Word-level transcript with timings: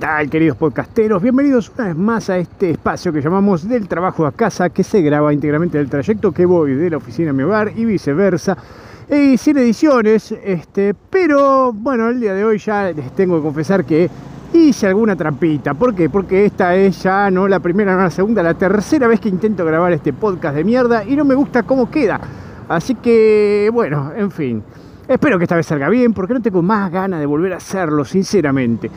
¿Qué 0.00 0.06
tal, 0.06 0.30
queridos 0.30 0.56
podcasteros? 0.56 1.20
Bienvenidos 1.20 1.70
una 1.76 1.88
vez 1.88 1.96
más 1.96 2.30
a 2.30 2.38
este 2.38 2.70
espacio 2.70 3.12
que 3.12 3.20
llamamos 3.20 3.68
Del 3.68 3.86
trabajo 3.86 4.24
a 4.24 4.32
casa, 4.32 4.70
que 4.70 4.82
se 4.82 5.02
graba 5.02 5.30
íntegramente 5.30 5.76
del 5.76 5.90
trayecto 5.90 6.32
que 6.32 6.46
voy 6.46 6.72
de 6.72 6.88
la 6.88 6.96
oficina 6.96 7.30
a 7.30 7.32
mi 7.34 7.42
hogar 7.42 7.72
y 7.76 7.84
viceversa. 7.84 8.56
Sin 9.36 9.58
ediciones, 9.58 10.32
este, 10.42 10.94
pero 10.94 11.74
bueno, 11.74 12.08
el 12.08 12.18
día 12.18 12.32
de 12.32 12.42
hoy 12.42 12.56
ya 12.56 12.90
les 12.92 13.14
tengo 13.14 13.36
que 13.36 13.42
confesar 13.42 13.84
que 13.84 14.08
hice 14.54 14.86
alguna 14.86 15.16
trampita. 15.16 15.74
¿Por 15.74 15.94
qué? 15.94 16.08
Porque 16.08 16.46
esta 16.46 16.74
es 16.74 17.02
ya 17.02 17.30
no 17.30 17.46
la 17.46 17.60
primera, 17.60 17.94
no 17.94 18.00
la 18.00 18.10
segunda, 18.10 18.42
la 18.42 18.54
tercera 18.54 19.06
vez 19.06 19.20
que 19.20 19.28
intento 19.28 19.66
grabar 19.66 19.92
este 19.92 20.14
podcast 20.14 20.56
de 20.56 20.64
mierda 20.64 21.04
y 21.04 21.14
no 21.14 21.26
me 21.26 21.34
gusta 21.34 21.64
cómo 21.64 21.90
queda. 21.90 22.18
Así 22.70 22.94
que, 22.94 23.68
bueno, 23.70 24.12
en 24.16 24.30
fin. 24.30 24.62
Espero 25.06 25.38
que 25.38 25.44
esta 25.44 25.56
vez 25.56 25.66
salga 25.66 25.88
bien, 25.88 26.14
porque 26.14 26.32
no 26.32 26.40
tengo 26.40 26.62
más 26.62 26.90
ganas 26.90 27.18
de 27.18 27.26
volver 27.26 27.52
a 27.52 27.56
hacerlo, 27.56 28.04
sinceramente. 28.04 28.88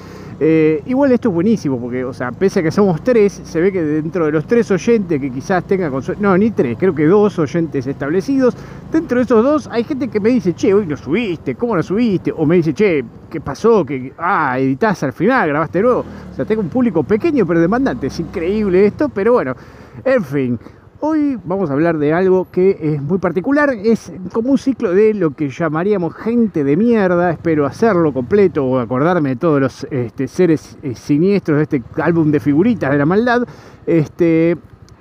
Eh, 0.45 0.83
igual 0.87 1.09
esto 1.13 1.29
es 1.29 1.35
buenísimo, 1.35 1.79
porque, 1.79 2.03
o 2.03 2.11
sea, 2.11 2.33
pese 2.33 2.59
a 2.59 2.63
que 2.63 2.69
somos 2.69 3.01
tres, 3.01 3.31
se 3.45 3.61
ve 3.61 3.71
que 3.71 3.81
dentro 3.81 4.25
de 4.25 4.33
los 4.33 4.45
tres 4.45 4.69
oyentes 4.71 5.21
que 5.21 5.31
quizás 5.31 5.63
tengan 5.63 5.93
no, 6.19 6.37
ni 6.37 6.51
tres, 6.51 6.75
creo 6.77 6.93
que 6.93 7.05
dos 7.05 7.39
oyentes 7.39 7.87
establecidos, 7.87 8.53
dentro 8.91 9.19
de 9.19 9.23
esos 9.23 9.41
dos 9.41 9.69
hay 9.71 9.85
gente 9.85 10.09
que 10.09 10.19
me 10.19 10.31
dice, 10.31 10.53
che, 10.53 10.73
hoy 10.73 10.85
lo 10.85 10.97
subiste, 10.97 11.55
¿cómo 11.55 11.77
lo 11.77 11.81
subiste? 11.81 12.33
O 12.35 12.45
me 12.45 12.57
dice, 12.57 12.73
che, 12.73 13.05
¿qué 13.29 13.39
pasó? 13.39 13.85
Que, 13.85 14.11
ah, 14.17 14.59
editás 14.59 15.01
al 15.03 15.13
final, 15.13 15.47
grabaste 15.47 15.81
nuevo. 15.81 16.03
O 16.29 16.35
sea, 16.35 16.43
tengo 16.43 16.61
un 16.61 16.67
público 16.67 17.03
pequeño 17.03 17.45
pero 17.45 17.61
demandante, 17.61 18.07
es 18.07 18.19
increíble 18.19 18.85
esto, 18.85 19.07
pero 19.07 19.31
bueno, 19.31 19.55
en 20.03 20.23
fin. 20.25 20.59
Hoy 21.05 21.37
vamos 21.43 21.69
a 21.69 21.73
hablar 21.73 21.97
de 21.97 22.13
algo 22.13 22.47
que 22.49 22.77
es 22.79 23.01
muy 23.01 23.17
particular, 23.17 23.71
es 23.73 24.09
como 24.31 24.51
un 24.51 24.57
ciclo 24.57 24.93
de 24.93 25.13
lo 25.13 25.31
que 25.31 25.49
llamaríamos 25.49 26.15
gente 26.15 26.63
de 26.63 26.77
mierda, 26.77 27.29
espero 27.29 27.65
hacerlo 27.65 28.13
completo 28.13 28.63
o 28.63 28.79
acordarme 28.79 29.31
de 29.31 29.35
todos 29.35 29.59
los 29.59 29.83
este, 29.91 30.29
seres 30.29 30.77
eh, 30.81 30.95
siniestros 30.95 31.57
de 31.57 31.63
este 31.63 31.83
álbum 32.01 32.31
de 32.31 32.39
figuritas 32.39 32.89
de 32.89 32.97
la 32.97 33.05
maldad, 33.05 33.43
este, 33.85 34.55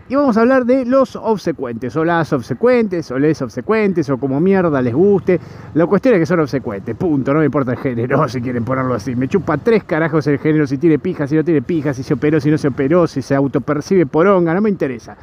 y 0.08 0.16
vamos 0.16 0.36
a 0.36 0.40
hablar 0.40 0.66
de 0.66 0.84
los 0.84 1.14
obsecuentes, 1.14 1.94
o 1.94 2.04
las 2.04 2.32
obsecuentes, 2.32 3.08
o 3.12 3.18
les 3.20 3.40
obsecuentes, 3.40 4.10
o 4.10 4.18
como 4.18 4.40
mierda 4.40 4.82
les 4.82 4.94
guste. 4.94 5.38
La 5.74 5.86
cuestión 5.86 6.14
es 6.14 6.20
que 6.20 6.26
son 6.26 6.40
obsecuentes, 6.40 6.96
punto, 6.96 7.32
no 7.32 7.38
me 7.38 7.44
importa 7.44 7.70
el 7.70 7.78
género, 7.78 8.28
si 8.28 8.40
quieren 8.40 8.64
ponerlo 8.64 8.94
así. 8.94 9.14
Me 9.14 9.28
chupa 9.28 9.56
tres 9.56 9.84
carajos 9.84 10.26
el 10.26 10.40
género, 10.40 10.66
si 10.66 10.78
tiene 10.78 10.98
pija, 10.98 11.28
si 11.28 11.36
no 11.36 11.44
tiene 11.44 11.62
pija, 11.62 11.94
si 11.94 12.02
se 12.02 12.14
operó, 12.14 12.40
si 12.40 12.50
no 12.50 12.58
se 12.58 12.66
operó, 12.66 13.06
si 13.06 13.22
se 13.22 13.36
autopercibe 13.36 14.04
poronga, 14.04 14.52
no 14.52 14.62
me 14.62 14.68
interesa. 14.68 15.16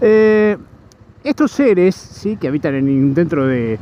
Eh, 0.00 0.56
estos 1.24 1.50
seres 1.50 1.94
¿sí? 1.94 2.36
que 2.36 2.48
habitan 2.48 2.74
en, 2.74 3.14
dentro 3.14 3.46
de, 3.46 3.78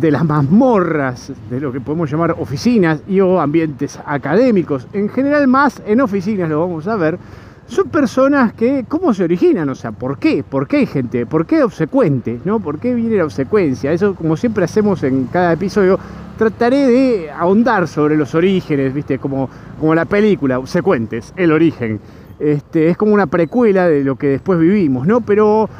las 0.00 0.24
mazmorras, 0.24 1.32
de 1.48 1.60
lo 1.60 1.72
que 1.72 1.80
podemos 1.80 2.10
llamar 2.10 2.36
oficinas 2.38 3.02
y 3.06 3.20
o 3.20 3.40
ambientes 3.40 3.98
académicos, 4.04 4.86
en 4.92 5.08
general 5.08 5.46
más 5.46 5.82
en 5.86 6.00
oficinas 6.00 6.48
lo 6.48 6.60
vamos 6.60 6.88
a 6.88 6.96
ver, 6.96 7.18
son 7.66 7.88
personas 7.88 8.52
que, 8.52 8.84
¿cómo 8.88 9.14
se 9.14 9.24
originan? 9.24 9.68
O 9.68 9.74
sea, 9.74 9.92
¿por 9.92 10.18
qué? 10.18 10.42
¿Por 10.42 10.66
qué 10.66 10.78
hay 10.78 10.86
gente? 10.86 11.24
¿Por 11.24 11.46
qué 11.46 11.62
obsecuente? 11.62 12.40
¿no? 12.44 12.60
¿Por 12.60 12.78
qué 12.78 12.94
viene 12.94 13.16
la 13.16 13.24
obsecuencia? 13.24 13.92
Eso, 13.92 14.14
como 14.14 14.36
siempre 14.36 14.64
hacemos 14.64 15.02
en 15.04 15.26
cada 15.26 15.52
episodio, 15.52 15.98
trataré 16.36 16.88
de 16.88 17.30
ahondar 17.30 17.86
sobre 17.88 18.16
los 18.16 18.34
orígenes, 18.34 18.92
¿viste? 18.92 19.18
Como, 19.18 19.48
como 19.78 19.94
la 19.94 20.04
película, 20.04 20.58
obsecuentes, 20.58 21.32
el 21.36 21.52
origen. 21.52 22.00
Este, 22.42 22.88
es 22.88 22.96
como 22.96 23.14
una 23.14 23.28
precuela 23.28 23.88
de 23.88 24.02
lo 24.02 24.16
que 24.16 24.26
después 24.26 24.58
vivimos, 24.58 25.06
¿no? 25.06 25.20
Pero, 25.20 25.70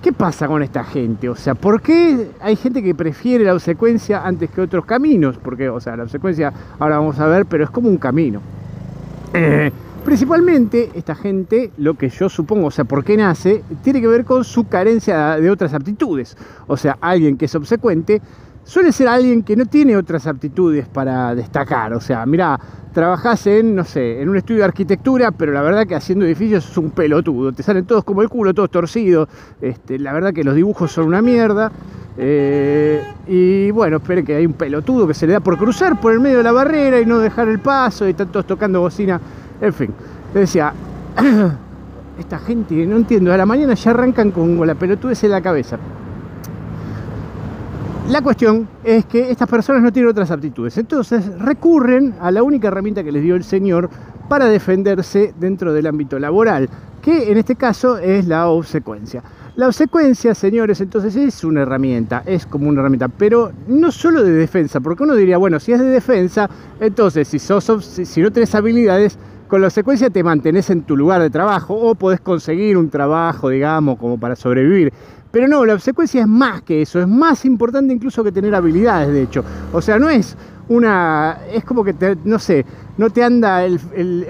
¿qué 0.00 0.12
pasa 0.12 0.46
con 0.46 0.62
esta 0.62 0.84
gente? 0.84 1.28
O 1.28 1.34
sea, 1.34 1.56
¿por 1.56 1.82
qué 1.82 2.28
hay 2.40 2.54
gente 2.54 2.80
que 2.80 2.94
prefiere 2.94 3.42
la 3.42 3.54
obsecuencia 3.54 4.24
antes 4.24 4.48
que 4.50 4.60
otros 4.60 4.84
caminos? 4.84 5.36
Porque, 5.42 5.68
o 5.68 5.80
sea, 5.80 5.96
la 5.96 6.04
obsecuencia, 6.04 6.52
ahora 6.78 6.98
vamos 6.98 7.18
a 7.18 7.26
ver, 7.26 7.46
pero 7.46 7.64
es 7.64 7.70
como 7.70 7.88
un 7.88 7.96
camino. 7.96 8.40
Eh, 9.34 9.72
principalmente, 10.04 10.90
esta 10.94 11.16
gente, 11.16 11.72
lo 11.76 11.94
que 11.94 12.08
yo 12.08 12.28
supongo, 12.28 12.68
o 12.68 12.70
sea, 12.70 12.84
¿por 12.84 13.02
qué 13.02 13.16
nace? 13.16 13.64
Tiene 13.82 14.00
que 14.00 14.06
ver 14.06 14.24
con 14.24 14.44
su 14.44 14.68
carencia 14.68 15.40
de 15.40 15.50
otras 15.50 15.74
aptitudes. 15.74 16.36
O 16.68 16.76
sea, 16.76 16.98
alguien 17.00 17.36
que 17.36 17.46
es 17.46 17.54
obsecuente 17.56 18.22
suele 18.64 18.92
ser 18.92 19.08
alguien 19.08 19.42
que 19.42 19.56
no 19.56 19.66
tiene 19.66 19.96
otras 19.96 20.26
aptitudes 20.26 20.86
para 20.88 21.34
destacar. 21.34 21.92
O 21.94 22.00
sea, 22.00 22.24
mira, 22.26 22.58
trabajás 22.92 23.46
en, 23.46 23.74
no 23.74 23.84
sé, 23.84 24.20
en 24.20 24.28
un 24.28 24.36
estudio 24.36 24.60
de 24.60 24.64
arquitectura, 24.66 25.30
pero 25.32 25.52
la 25.52 25.62
verdad 25.62 25.86
que 25.86 25.94
haciendo 25.94 26.24
edificios 26.24 26.70
es 26.70 26.76
un 26.76 26.90
pelotudo. 26.90 27.52
Te 27.52 27.62
salen 27.62 27.84
todos 27.84 28.04
como 28.04 28.22
el 28.22 28.28
culo, 28.28 28.54
todos 28.54 28.70
torcidos. 28.70 29.28
Este, 29.60 29.98
la 29.98 30.12
verdad 30.12 30.32
que 30.32 30.44
los 30.44 30.54
dibujos 30.54 30.92
son 30.92 31.06
una 31.06 31.22
mierda. 31.22 31.72
Eh, 32.18 33.02
y 33.26 33.70
bueno, 33.70 33.96
esperen 33.96 34.24
que 34.24 34.34
hay 34.36 34.44
un 34.44 34.52
pelotudo 34.52 35.06
que 35.06 35.14
se 35.14 35.26
le 35.26 35.32
da 35.32 35.40
por 35.40 35.56
cruzar 35.56 35.98
por 35.98 36.12
el 36.12 36.20
medio 36.20 36.38
de 36.38 36.42
la 36.42 36.52
barrera 36.52 37.00
y 37.00 37.06
no 37.06 37.18
dejar 37.18 37.48
el 37.48 37.58
paso 37.58 38.06
y 38.06 38.10
están 38.10 38.28
todos 38.28 38.46
tocando 38.46 38.80
bocina. 38.80 39.20
En 39.60 39.72
fin, 39.72 39.90
le 40.34 40.40
decía, 40.40 40.74
esta 42.18 42.38
gente, 42.38 42.86
no 42.86 42.96
entiendo, 42.96 43.32
a 43.32 43.36
la 43.36 43.46
mañana 43.46 43.74
ya 43.74 43.92
arrancan 43.92 44.30
con 44.30 44.66
la 44.66 44.74
pelotudez 44.74 45.24
en 45.24 45.30
la 45.30 45.40
cabeza. 45.40 45.78
La 48.08 48.20
cuestión 48.20 48.68
es 48.84 49.06
que 49.06 49.30
estas 49.30 49.48
personas 49.48 49.80
no 49.80 49.92
tienen 49.92 50.10
otras 50.10 50.30
aptitudes, 50.30 50.76
entonces 50.76 51.24
recurren 51.38 52.14
a 52.20 52.30
la 52.30 52.42
única 52.42 52.68
herramienta 52.68 53.02
que 53.04 53.12
les 53.12 53.22
dio 53.22 53.36
el 53.36 53.44
Señor 53.44 53.88
para 54.28 54.46
defenderse 54.46 55.32
dentro 55.38 55.72
del 55.72 55.86
ámbito 55.86 56.18
laboral, 56.18 56.68
que 57.00 57.30
en 57.30 57.38
este 57.38 57.54
caso 57.54 57.98
es 57.98 58.26
la 58.26 58.48
obsecuencia. 58.48 59.22
La 59.54 59.68
obsecuencia, 59.68 60.34
señores, 60.34 60.80
entonces 60.80 61.14
es 61.14 61.44
una 61.44 61.62
herramienta, 61.62 62.22
es 62.26 62.44
como 62.44 62.68
una 62.68 62.80
herramienta, 62.80 63.08
pero 63.08 63.52
no 63.68 63.92
solo 63.92 64.22
de 64.22 64.32
defensa, 64.32 64.80
porque 64.80 65.04
uno 65.04 65.14
diría, 65.14 65.38
bueno, 65.38 65.60
si 65.60 65.72
es 65.72 65.78
de 65.78 65.86
defensa, 65.86 66.50
entonces 66.80 67.28
si, 67.28 67.38
si 67.38 68.20
no 68.20 68.32
tenés 68.32 68.54
habilidades, 68.54 69.16
con 69.52 69.60
la 69.60 69.66
obsecuencia 69.66 70.08
te 70.08 70.24
mantenés 70.24 70.70
en 70.70 70.82
tu 70.82 70.96
lugar 70.96 71.20
de 71.20 71.28
trabajo 71.28 71.74
o 71.74 71.94
podés 71.94 72.20
conseguir 72.20 72.78
un 72.78 72.88
trabajo, 72.88 73.50
digamos, 73.50 73.98
como 73.98 74.18
para 74.18 74.34
sobrevivir. 74.34 74.94
Pero 75.32 75.48
no, 75.48 75.64
la 75.64 75.74
obsecuencia 75.74 76.20
es 76.20 76.28
más 76.28 76.62
que 76.62 76.82
eso, 76.82 77.00
es 77.00 77.08
más 77.08 77.44
importante 77.46 77.92
incluso 77.92 78.22
que 78.22 78.30
tener 78.30 78.54
habilidades, 78.54 79.08
de 79.08 79.22
hecho. 79.22 79.42
O 79.72 79.80
sea, 79.80 79.98
no 79.98 80.10
es 80.10 80.36
una. 80.68 81.38
Es 81.50 81.64
como 81.64 81.82
que, 81.82 81.94
te, 81.94 82.16
no 82.24 82.38
sé, 82.38 82.66
no 82.98 83.08
te 83.08 83.24
anda 83.24 83.64
el, 83.64 83.80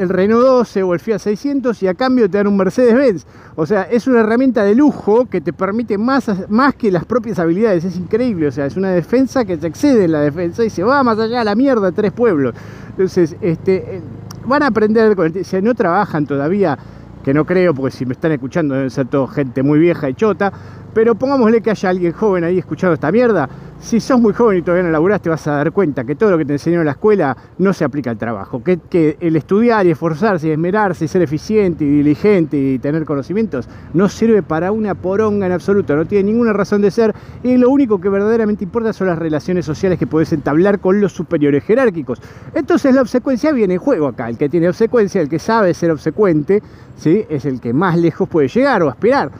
Renault 0.08 0.44
12 0.44 0.82
o 0.84 0.94
el 0.94 1.00
Fiat 1.00 1.19
600 1.19 1.82
y 1.82 1.88
a 1.88 1.94
cambio 1.94 2.31
te 2.31 2.38
dan 2.38 2.46
un 2.46 2.56
Mercedes-Benz. 2.56 3.26
O 3.56 3.66
sea, 3.66 3.82
es 3.82 4.06
una 4.06 4.20
herramienta 4.20 4.62
de 4.62 4.76
lujo 4.76 5.26
que 5.26 5.40
te 5.40 5.52
permite 5.52 5.99
más, 5.99 6.31
más 6.49 6.75
que 6.76 6.93
las 6.93 7.05
propias 7.05 7.40
habilidades. 7.40 7.84
Es 7.84 7.96
increíble. 7.96 8.46
O 8.46 8.52
sea, 8.52 8.66
es 8.66 8.76
una 8.76 8.90
defensa 8.90 9.44
que 9.44 9.56
te 9.56 9.66
excede 9.66 10.05
en 10.05 10.12
la 10.12 10.20
defensa 10.20 10.64
y 10.64 10.70
se 10.70 10.84
va 10.84 11.02
más 11.02 11.19
allá 11.19 11.40
de 11.40 11.44
la 11.44 11.56
mierda 11.56 11.90
tres 11.90 12.12
pueblos. 12.12 12.55
Entonces, 12.90 13.37
este, 13.40 13.96
eh, 13.96 14.02
van 14.46 14.62
a 14.62 14.69
aprender, 14.69 15.16
si 15.44 15.60
no 15.62 15.75
trabajan 15.75 16.26
todavía 16.26 16.78
que 17.22 17.32
no 17.32 17.44
creo, 17.44 17.74
porque 17.74 17.96
si 17.96 18.06
me 18.06 18.12
están 18.12 18.32
escuchando 18.32 18.74
deben 18.74 18.90
ser 18.90 19.06
todo 19.06 19.26
gente 19.26 19.62
muy 19.62 19.78
vieja 19.78 20.08
y 20.08 20.14
chota, 20.14 20.52
pero 20.94 21.14
pongámosle 21.14 21.60
que 21.62 21.70
haya 21.70 21.88
alguien 21.88 22.12
joven 22.12 22.44
ahí 22.44 22.58
escuchando 22.58 22.94
esta 22.94 23.10
mierda. 23.12 23.48
Si 23.82 23.99
sos 23.99 24.20
muy 24.20 24.32
joven 24.32 24.58
y 24.58 24.62
todavía 24.62 24.84
no 24.84 24.93
laburaste, 24.93 25.29
vas 25.29 25.44
a 25.49 25.56
dar 25.56 25.73
cuenta 25.73 26.05
que 26.05 26.14
todo 26.14 26.31
lo 26.31 26.38
que 26.38 26.44
te 26.44 26.52
enseñó 26.52 26.79
en 26.79 26.87
la 26.87 26.93
escuela 26.93 27.37
no 27.58 27.73
se 27.73 27.84
aplica 27.84 28.11
al 28.11 28.17
trabajo. 28.17 28.62
Que, 28.62 29.17
el 29.19 29.34
estudiar 29.34 29.84
y 29.87 29.90
esforzarse 29.90 30.46
y 30.46 30.50
esmerarse 30.52 31.05
y 31.05 31.08
ser 31.08 31.20
eficiente 31.20 31.84
y 31.84 31.88
diligente 31.88 32.56
y 32.56 32.79
tener 32.79 33.05
conocimientos 33.05 33.69
no 33.93 34.08
sirve 34.08 34.44
para 34.44 34.70
una 34.70 34.94
poronga 34.94 35.46
en 35.46 35.52
absoluto. 35.52 35.96
No 35.96 36.06
tiene 36.06 36.31
ninguna 36.31 36.52
razón 36.52 36.81
de 36.81 36.93
ser. 36.93 37.12
Y 37.43 37.56
lo 37.56 37.70
único 37.70 38.00
que 38.00 38.08
verdaderamente 38.08 38.62
importa 38.62 38.93
son 38.93 39.08
las 39.08 39.19
relaciones 39.19 39.67
sociales 39.67 39.99
que 39.99 40.06
puedes 40.06 40.32
entablar 40.32 40.79
con 40.79 41.00
los 41.00 41.12
superiores 41.12 41.64
jerárquicos. 41.64 42.20
Entonces 42.55 42.94
la 42.94 43.02
obsecuencia 43.02 43.50
viene 43.50 43.75
en 43.75 43.81
juego 43.81 44.06
acá. 44.06 44.29
El 44.29 44.38
que 44.38 44.49
tiene 44.49 44.69
obsecuencia, 44.69 45.20
el 45.20 45.29
que 45.29 45.40
sabe 45.40 45.75
ser 45.75 45.90
obsecuente, 45.90 46.62
¿sí? 46.96 47.25
es 47.29 47.44
el 47.46 47.61
que 47.61 47.73
más 47.73 47.99
lejos 47.99 48.29
puede 48.29 48.46
llegar 48.46 48.84
o 48.84 48.88
aspirar. 48.88 49.32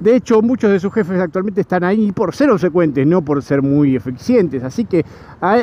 De 0.00 0.14
hecho, 0.14 0.40
muchos 0.42 0.70
de 0.70 0.78
sus 0.78 0.92
jefes 0.92 1.20
actualmente 1.20 1.60
están 1.60 1.82
ahí 1.82 2.12
por 2.12 2.34
ser 2.34 2.50
obsecuentes, 2.50 3.06
no 3.06 3.22
por 3.22 3.42
ser 3.42 3.62
muy 3.62 3.96
eficientes. 3.96 4.62
Así 4.62 4.84
que 4.84 5.04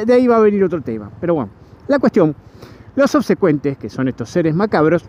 de 0.05 0.13
ahí 0.13 0.27
va 0.27 0.37
a 0.37 0.41
venir 0.41 0.63
otro 0.63 0.81
tema. 0.81 1.09
Pero 1.21 1.35
bueno, 1.35 1.49
la 1.87 1.99
cuestión, 1.99 2.35
los 2.95 3.15
obsecuentes, 3.15 3.77
que 3.77 3.89
son 3.89 4.07
estos 4.07 4.29
seres 4.29 4.53
macabros, 4.53 5.05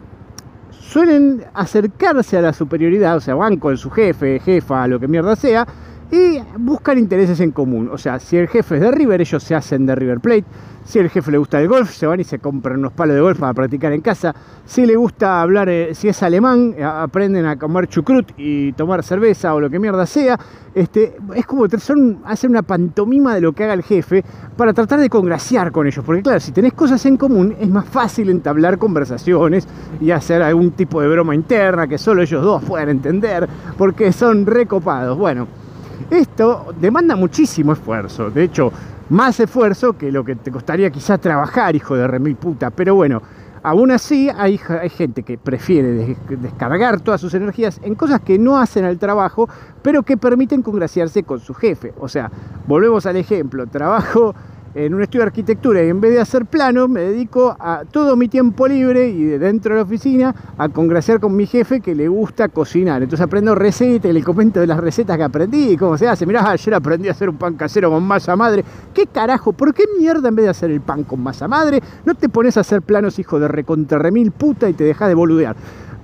suelen 0.71 1.45
acercarse 1.55 2.37
a 2.37 2.43
la 2.43 2.53
superioridad, 2.53 3.17
o 3.17 3.21
sea, 3.21 3.35
van 3.35 3.57
con 3.57 3.77
su 3.77 3.91
jefe, 3.91 4.39
jefa, 4.39 4.87
lo 4.87 5.01
que 5.01 5.09
mierda 5.09 5.35
sea, 5.35 5.67
y 6.11 6.41
buscan 6.59 6.99
intereses 6.99 7.41
en 7.41 7.51
común. 7.51 7.89
O 7.93 7.99
sea, 7.99 8.19
si 8.19 8.37
el 8.37 8.49
jefe 8.49 8.77
es 8.77 8.81
de 8.81 8.91
River, 8.91 9.21
ellos 9.21 9.43
se 9.43 9.55
hacen 9.55 9.87
de 9.87 9.95
River 9.95 10.21
Plate. 10.21 10.45
Si 10.85 11.01
el 11.01 11.11
jefe 11.11 11.33
le 11.33 11.39
gusta 11.39 11.61
el 11.61 11.67
golf, 11.67 11.91
se 11.91 12.07
van 12.07 12.21
y 12.21 12.25
se 12.25 12.39
compran 12.39 12.79
unos 12.79 12.93
palos 12.93 13.17
de 13.17 13.21
golf 13.21 13.41
para 13.41 13.53
practicar 13.53 13.93
en 13.93 14.01
casa. 14.01 14.33
Si 14.65 14.87
le 14.87 14.95
gusta 14.95 15.43
hablar, 15.43 15.69
eh, 15.69 15.97
si 15.97 16.09
es 16.09 16.23
alemán, 16.23 16.75
eh, 16.79 16.85
aprenden 16.85 17.45
a 17.45 17.59
comer 17.59 17.89
chucrut 17.89 18.31
y 18.37 18.73
tomar 18.75 19.03
cerveza 19.03 19.53
o 19.53 19.61
lo 19.61 19.69
que 19.69 19.81
mierda 19.81 20.07
sea. 20.07 20.39
Este, 20.73 21.17
es 21.35 21.45
como 21.45 21.69
son, 21.71 22.21
hacen 22.25 22.51
una 22.51 22.63
pantomima 22.63 23.35
de 23.35 23.41
lo 23.41 23.53
que 23.53 23.65
haga 23.65 23.75
el 23.75 23.83
jefe 23.83 24.25
para 24.57 24.73
tratar 24.73 25.01
de 25.01 25.11
congraciar 25.11 25.73
con 25.73 25.89
ellos. 25.89 26.05
Porque 26.05 26.23
claro, 26.23 26.39
si 26.39 26.53
tenés 26.53 26.73
cosas 26.73 27.05
en 27.05 27.17
común, 27.17 27.57
es 27.59 27.69
más 27.69 27.87
fácil 27.87 28.31
entablar 28.31 28.79
conversaciones 28.79 29.67
y 30.01 30.13
hacer 30.13 30.41
algún 30.41 30.71
tipo 30.71 31.01
de 31.01 31.09
broma 31.09 31.35
interna 31.35 31.89
que 31.89 31.99
solo 31.99 32.23
ellos 32.23 32.45
dos 32.45 32.63
puedan 32.63 32.91
entender, 32.91 33.49
porque 33.77 34.13
son 34.13 34.47
recopados. 34.47 35.19
Bueno. 35.19 35.66
Esto 36.11 36.75
demanda 36.81 37.17
muchísimo 37.17 37.73
esfuerzo, 37.73 38.31
de 38.31 38.45
hecho, 38.45 38.73
más 39.11 39.39
esfuerzo 39.41 39.93
que 39.95 40.11
lo 40.11 40.25
que 40.25 40.37
te 40.37 40.51
costaría 40.51 40.91
quizá 40.91 41.19
trabajar, 41.19 41.77
hijo 41.77 41.97
de 41.97 42.07
remil 42.07 42.37
puta, 42.37 42.71
pero 42.71 42.95
bueno, 42.95 43.23
Aún 43.67 43.91
así, 43.91 44.31
hay, 44.33 44.61
hay 44.81 44.89
gente 44.89 45.25
que 45.25 45.39
prefiere 45.39 46.17
descargar 46.29 47.01
todas 47.01 47.21
sus 47.21 47.35
energías 47.35 47.81
en 47.83 47.97
cosas 47.97 48.21
que 48.21 48.39
no 48.39 48.57
hacen 48.59 48.85
al 48.85 48.97
trabajo, 48.97 49.49
pero 49.83 50.05
que 50.05 50.17
permiten 50.17 50.63
congraciarse 50.63 51.25
con 51.25 51.41
su 51.41 51.53
jefe. 51.53 51.93
O 51.99 52.07
sea, 52.07 52.31
volvemos 52.69 53.07
al 53.07 53.17
ejemplo, 53.17 53.67
trabajo 53.67 54.37
en 54.77 54.93
un 54.93 55.01
estudio 55.01 55.21
de 55.21 55.29
arquitectura 55.29 55.83
y 55.83 55.89
en 55.89 56.03
vez 56.03 56.13
de 56.13 56.21
hacer 56.21 56.45
plano 56.45 56.87
me 56.87 57.01
dedico 57.01 57.57
a 57.59 57.85
todo 57.91 58.15
mi 58.15 58.29
tiempo 58.29 58.69
libre 58.69 59.09
y 59.09 59.25
dentro 59.25 59.73
de 59.73 59.81
la 59.81 59.85
oficina 59.85 60.35
a 60.59 60.69
congraciar 60.69 61.19
con 61.19 61.35
mi 61.35 61.47
jefe 61.47 61.81
que 61.81 61.95
le 61.95 62.09
gusta 62.09 62.51
cocinar. 62.51 63.03
Entonces 63.03 63.25
aprendo 63.25 63.55
recetas 63.55 64.11
y 64.11 64.13
le 64.13 64.23
comento 64.23 64.61
de 64.61 64.67
las 64.67 64.79
recetas 64.79 65.17
que 65.17 65.23
aprendí 65.23 65.71
y 65.71 65.77
cómo 65.79 65.97
se 65.97 66.07
hace. 66.07 66.27
Mirá, 66.27 66.51
ayer 66.51 66.75
aprendí 66.75 67.09
a 67.09 67.13
hacer 67.13 67.31
un 67.31 67.37
pan 67.37 67.55
casero 67.55 67.91
con 67.91 68.03
masa 68.03 68.37
madre. 68.37 68.63
¿Qué 68.93 69.07
carajo? 69.07 69.55
¿Por 69.55 69.73
qué 69.73 69.85
mierda 69.99 70.29
en 70.29 70.37
vez 70.37 70.45
de 70.45 70.51
hacer 70.51 70.71
el 70.71 70.83
pan 70.83 71.05
con 71.05 71.23
masa 71.23 71.49
madre 71.49 71.81
no 72.05 72.15
te 72.15 72.29
pones 72.29 72.59
a 72.59 72.61
hacer 72.61 72.83
planos 72.83 73.19
hijo 73.19 73.41
de 73.41 73.49
recontrarremil 73.49 74.31
puta 74.31 74.69
y 74.69 74.75
te 74.75 74.85
dejas 74.85 75.09
de 75.09 75.15
boludear? 75.15 75.57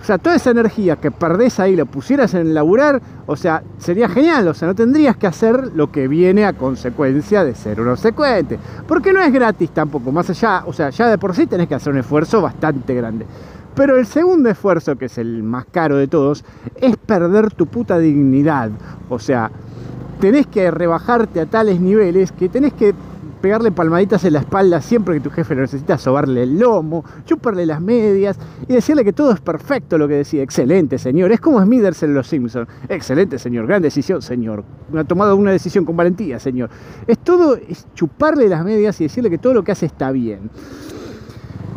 O 0.03 0.05
sea, 0.05 0.19
toda 0.19 0.35
esa 0.35 0.51
energía 0.51 0.97
que 0.97 1.13
perdés 1.13 1.61
ahí, 1.61 1.77
lo 1.77 1.87
pusieras 1.87 2.35
en 2.35 2.55
laburar, 2.55 3.01
o 3.25 3.37
sea, 3.37 3.63
sería 3.79 4.09
genial. 4.09 4.49
O 4.49 4.55
sea, 4.55 4.67
no 4.67 4.75
tendrías 4.75 5.17
que 5.17 5.29
hacer 5.29 5.71
lo 5.77 5.93
que 5.93 6.09
viene 6.09 6.45
a 6.45 6.55
consecuencia 6.55 7.45
de 7.45 7.55
ser 7.55 7.81
un 7.81 7.87
obsecuente. 7.87 8.59
Porque 8.89 9.13
no 9.13 9.23
es 9.23 9.33
gratis 9.33 9.71
tampoco. 9.71 10.11
Más 10.11 10.29
allá, 10.29 10.65
o 10.67 10.73
sea, 10.73 10.91
ya 10.91 11.07
de 11.07 11.19
por 11.19 11.37
sí 11.37 11.47
tenés 11.47 11.69
que 11.69 11.77
hacer 11.77 11.93
un 11.93 12.01
esfuerzo 12.01 12.43
bastante 12.43 12.95
grande. 12.95 13.27
Pero 13.77 13.97
el 13.97 14.07
segundo 14.07 14.51
esfuerzo, 14.51 14.97
que 14.97 15.05
es 15.05 15.19
el 15.19 15.45
más 15.45 15.67
caro 15.67 15.97
de 15.97 16.09
todos, 16.09 16.45
es 16.81 16.97
perder 16.97 17.53
tu 17.53 17.67
puta 17.67 17.97
dignidad. 18.01 18.71
O 19.09 19.21
sea, 19.21 19.53
tenés 20.21 20.49
que 20.49 20.69
rebajarte 20.73 21.41
a 21.41 21.47
tales 21.47 21.81
niveles 21.81 22.33
que 22.33 22.49
tenés 22.49 22.73
que 22.73 22.93
pegarle 23.43 23.73
palmaditas 23.73 24.25
en 24.25 24.35
la 24.35 24.39
espalda 24.39 24.81
siempre 24.81 25.15
que 25.17 25.21
tu 25.21 25.31
jefe 25.31 25.55
lo 25.55 25.63
necesita, 25.63 25.99
sobarle 25.99 26.45
el 26.45 26.59
lomo, 26.59 27.05
chuparle 27.27 27.67
las 27.67 27.81
medias 27.81 28.39
y 28.69 28.73
decirle 28.73 29.05
que 29.05 29.13
todo 29.13 29.33
es 29.33 29.41
perfecto 29.41 29.99
lo 29.99 30.09
que 30.09 30.15
decía. 30.15 30.43
Excelente, 30.43 30.97
señor. 30.97 31.33
Es 31.33 31.41
como 31.41 31.61
Smithers 31.61 32.05
en 32.05 32.15
Los 32.15 32.29
Simpsons. 32.29 32.69
Excelente, 32.89 33.39
señor. 33.39 33.67
Gran 33.67 33.83
decisión, 33.83 34.23
señor. 34.23 34.65
Ha 34.97 35.05
tomado 35.05 35.37
una 35.37 35.51
decisión 35.51 35.85
con 35.85 35.97
valentía, 35.97 36.39
señor. 36.39 36.71
Es 37.07 37.19
todo, 37.19 37.57
es 37.57 37.87
chuparle 37.95 38.49
las 38.49 38.65
medias 38.65 39.01
y 39.01 39.05
decirle 39.05 39.29
que 39.29 39.39
todo 39.39 39.53
lo 39.53 39.65
que 39.65 39.73
hace 39.73 39.87
está 39.87 40.13
bien 40.13 40.49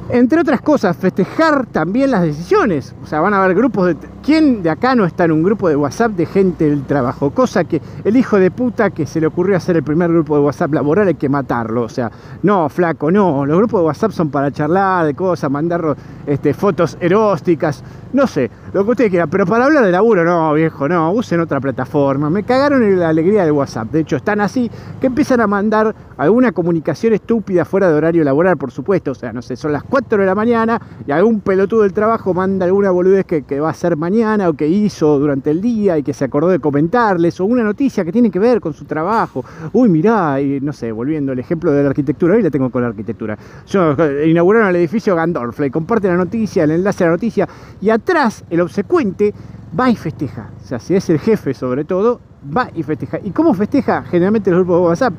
entre 0.10 0.40
otras 0.40 0.62
cosas, 0.62 0.96
festejar 0.96 1.66
también 1.66 2.12
las 2.12 2.22
decisiones. 2.22 2.96
O 3.04 3.08
sea, 3.08 3.22
van 3.22 3.34
a 3.34 3.44
haber 3.44 3.56
grupos 3.56 3.88
de... 3.88 3.98
¿Quién 4.24 4.64
de 4.64 4.72
acá 4.72 4.96
no 4.96 5.06
está 5.06 5.26
en 5.26 5.32
un 5.32 5.44
grupo 5.44 5.70
de 5.70 5.76
WhatsApp 5.76 6.14
de 6.14 6.26
gente 6.26 6.68
del 6.68 6.84
trabajo? 6.84 7.30
Cosa 7.30 7.64
que 7.64 7.80
el 8.04 8.18
hijo 8.18 8.40
de 8.40 8.50
puta 8.50 8.90
que 8.90 9.06
se 9.06 9.22
le 9.22 9.28
ocurrió 9.28 9.56
hacer 9.56 9.78
el 9.78 9.84
primer 9.84 10.12
grupo 10.12 10.36
de 10.36 10.42
WhatsApp 10.42 10.74
laboral 10.74 11.08
hay 11.08 11.14
que 11.14 11.30
matarlo. 11.30 11.84
O 11.84 11.90
sea, 11.90 12.12
no, 12.42 12.68
flaco, 12.70 13.12
no. 13.12 13.46
Los 13.46 13.58
grupos 13.58 13.82
de 13.82 13.86
WhatsApp 13.86 14.12
son 14.12 14.32
para 14.32 14.52
charlar 14.52 15.06
de 15.06 15.14
cosas, 15.14 15.52
mandar 15.52 15.96
este, 16.26 16.56
fotos 16.56 16.98
erósticas, 17.00 17.84
no 18.14 18.26
sé, 18.26 18.50
lo 18.74 18.84
que 18.84 18.92
usted 18.92 19.10
quiera. 19.12 19.28
Pero 19.28 19.46
para 19.46 19.66
hablar 19.66 19.86
de 19.86 19.92
laburo, 19.92 20.24
no, 20.24 20.54
viejo, 20.54 20.88
no. 20.90 21.12
Usen 21.12 21.40
otra 21.40 21.60
plataforma. 21.60 22.30
Me 22.32 22.44
cagaron 22.44 22.82
en 22.82 23.00
la 23.00 23.10
alegría 23.10 23.44
del 23.44 23.52
WhatsApp. 23.52 23.92
De 23.92 24.00
hecho, 24.00 24.16
están 24.16 24.42
así 24.42 24.72
que 25.00 25.06
empiezan 25.08 25.40
a 25.42 25.46
mandar 25.46 25.94
alguna 26.18 26.52
comunicación 26.52 27.14
estúpida 27.14 27.64
fuera 27.64 27.90
de 27.90 27.94
horario 27.94 28.24
laboral, 28.24 28.58
por 28.58 28.72
supuesto. 28.72 29.12
O 29.12 29.16
sea, 29.16 29.32
no 29.34 29.44
sé, 29.44 29.56
son 29.56 29.72
las 29.72 29.84
4 29.96 30.18
de 30.18 30.26
la 30.26 30.36
mañana 30.36 30.82
y 31.08 31.12
algún 31.14 31.40
pelotudo 31.40 31.84
del 31.84 31.94
trabajo 31.94 32.34
manda 32.34 32.66
alguna 32.66 32.92
boludez 32.92 33.26
que, 33.26 33.60
va 33.62 33.70
a 33.70 33.74
ser 33.74 33.96
mañana 33.96 34.50
o 34.50 34.54
que 34.54 34.68
hizo 34.68 35.18
durante 35.18 35.52
el 35.52 35.62
día 35.62 35.98
y 35.98 36.04
que 36.04 36.14
se 36.14 36.26
acordó 36.26 36.50
de 36.50 36.60
comentarles 36.60 37.40
o 37.40 37.46
una 37.46 37.64
noticia 37.64 38.04
que 38.04 38.12
tiene 38.12 38.30
que 38.30 38.38
ver 38.38 38.60
con 38.60 38.74
su 38.74 38.84
trabajo. 38.84 39.46
Uy, 39.72 39.88
mirá, 39.88 40.42
y 40.42 40.60
no 40.60 40.74
sé, 40.74 40.92
volviendo 40.92 41.32
al 41.32 41.40
ejemplo 41.40 41.72
de 41.72 41.82
la 41.82 41.88
arquitectura, 41.88 42.36
hoy 42.36 42.42
la 42.42 42.52
tengo 42.52 42.70
con 42.70 42.82
la 42.82 42.90
arquitectura. 42.90 43.38
Yo, 43.68 43.94
eh, 43.94 44.28
inauguraron 44.28 44.68
el 44.68 44.76
edificio 44.76 45.16
Gandorf, 45.16 45.62
y 45.62 45.70
comparte 45.70 46.10
la 46.10 46.18
noticia, 46.18 46.66
el 46.66 46.72
enlace 46.72 47.06
a 47.06 47.08
la 47.08 47.14
noticia 47.14 47.48
y 47.80 47.90
atrás 47.90 48.44
el 48.50 48.60
obsecuente 48.60 49.34
va 49.80 49.90
y 49.90 49.96
festeja. 49.96 50.50
O 50.62 50.68
sea, 50.68 50.78
si 50.78 50.94
es 50.94 51.10
el 51.10 51.20
jefe 51.20 51.54
sobre 51.54 51.86
todo, 51.86 52.20
va 52.46 52.70
y 52.76 52.84
festeja. 52.84 53.20
¿Y 53.24 53.32
cómo 53.32 53.54
festeja 53.54 54.04
generalmente 54.04 54.52
los 54.52 54.60
grupos 54.60 54.76
de 54.76 54.88
WhatsApp? 54.88 55.14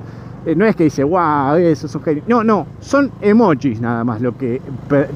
Eh, 0.46 0.54
no 0.54 0.64
es 0.64 0.76
que 0.76 0.84
dice, 0.84 1.02
wow, 1.02 1.56
eso 1.56 1.86
es 1.86 1.94
un 1.94 2.02
genio. 2.02 2.22
No, 2.28 2.44
no, 2.44 2.66
son 2.80 3.10
emojis 3.20 3.80
nada 3.80 4.04
más 4.04 4.20
lo 4.20 4.38
que 4.38 4.62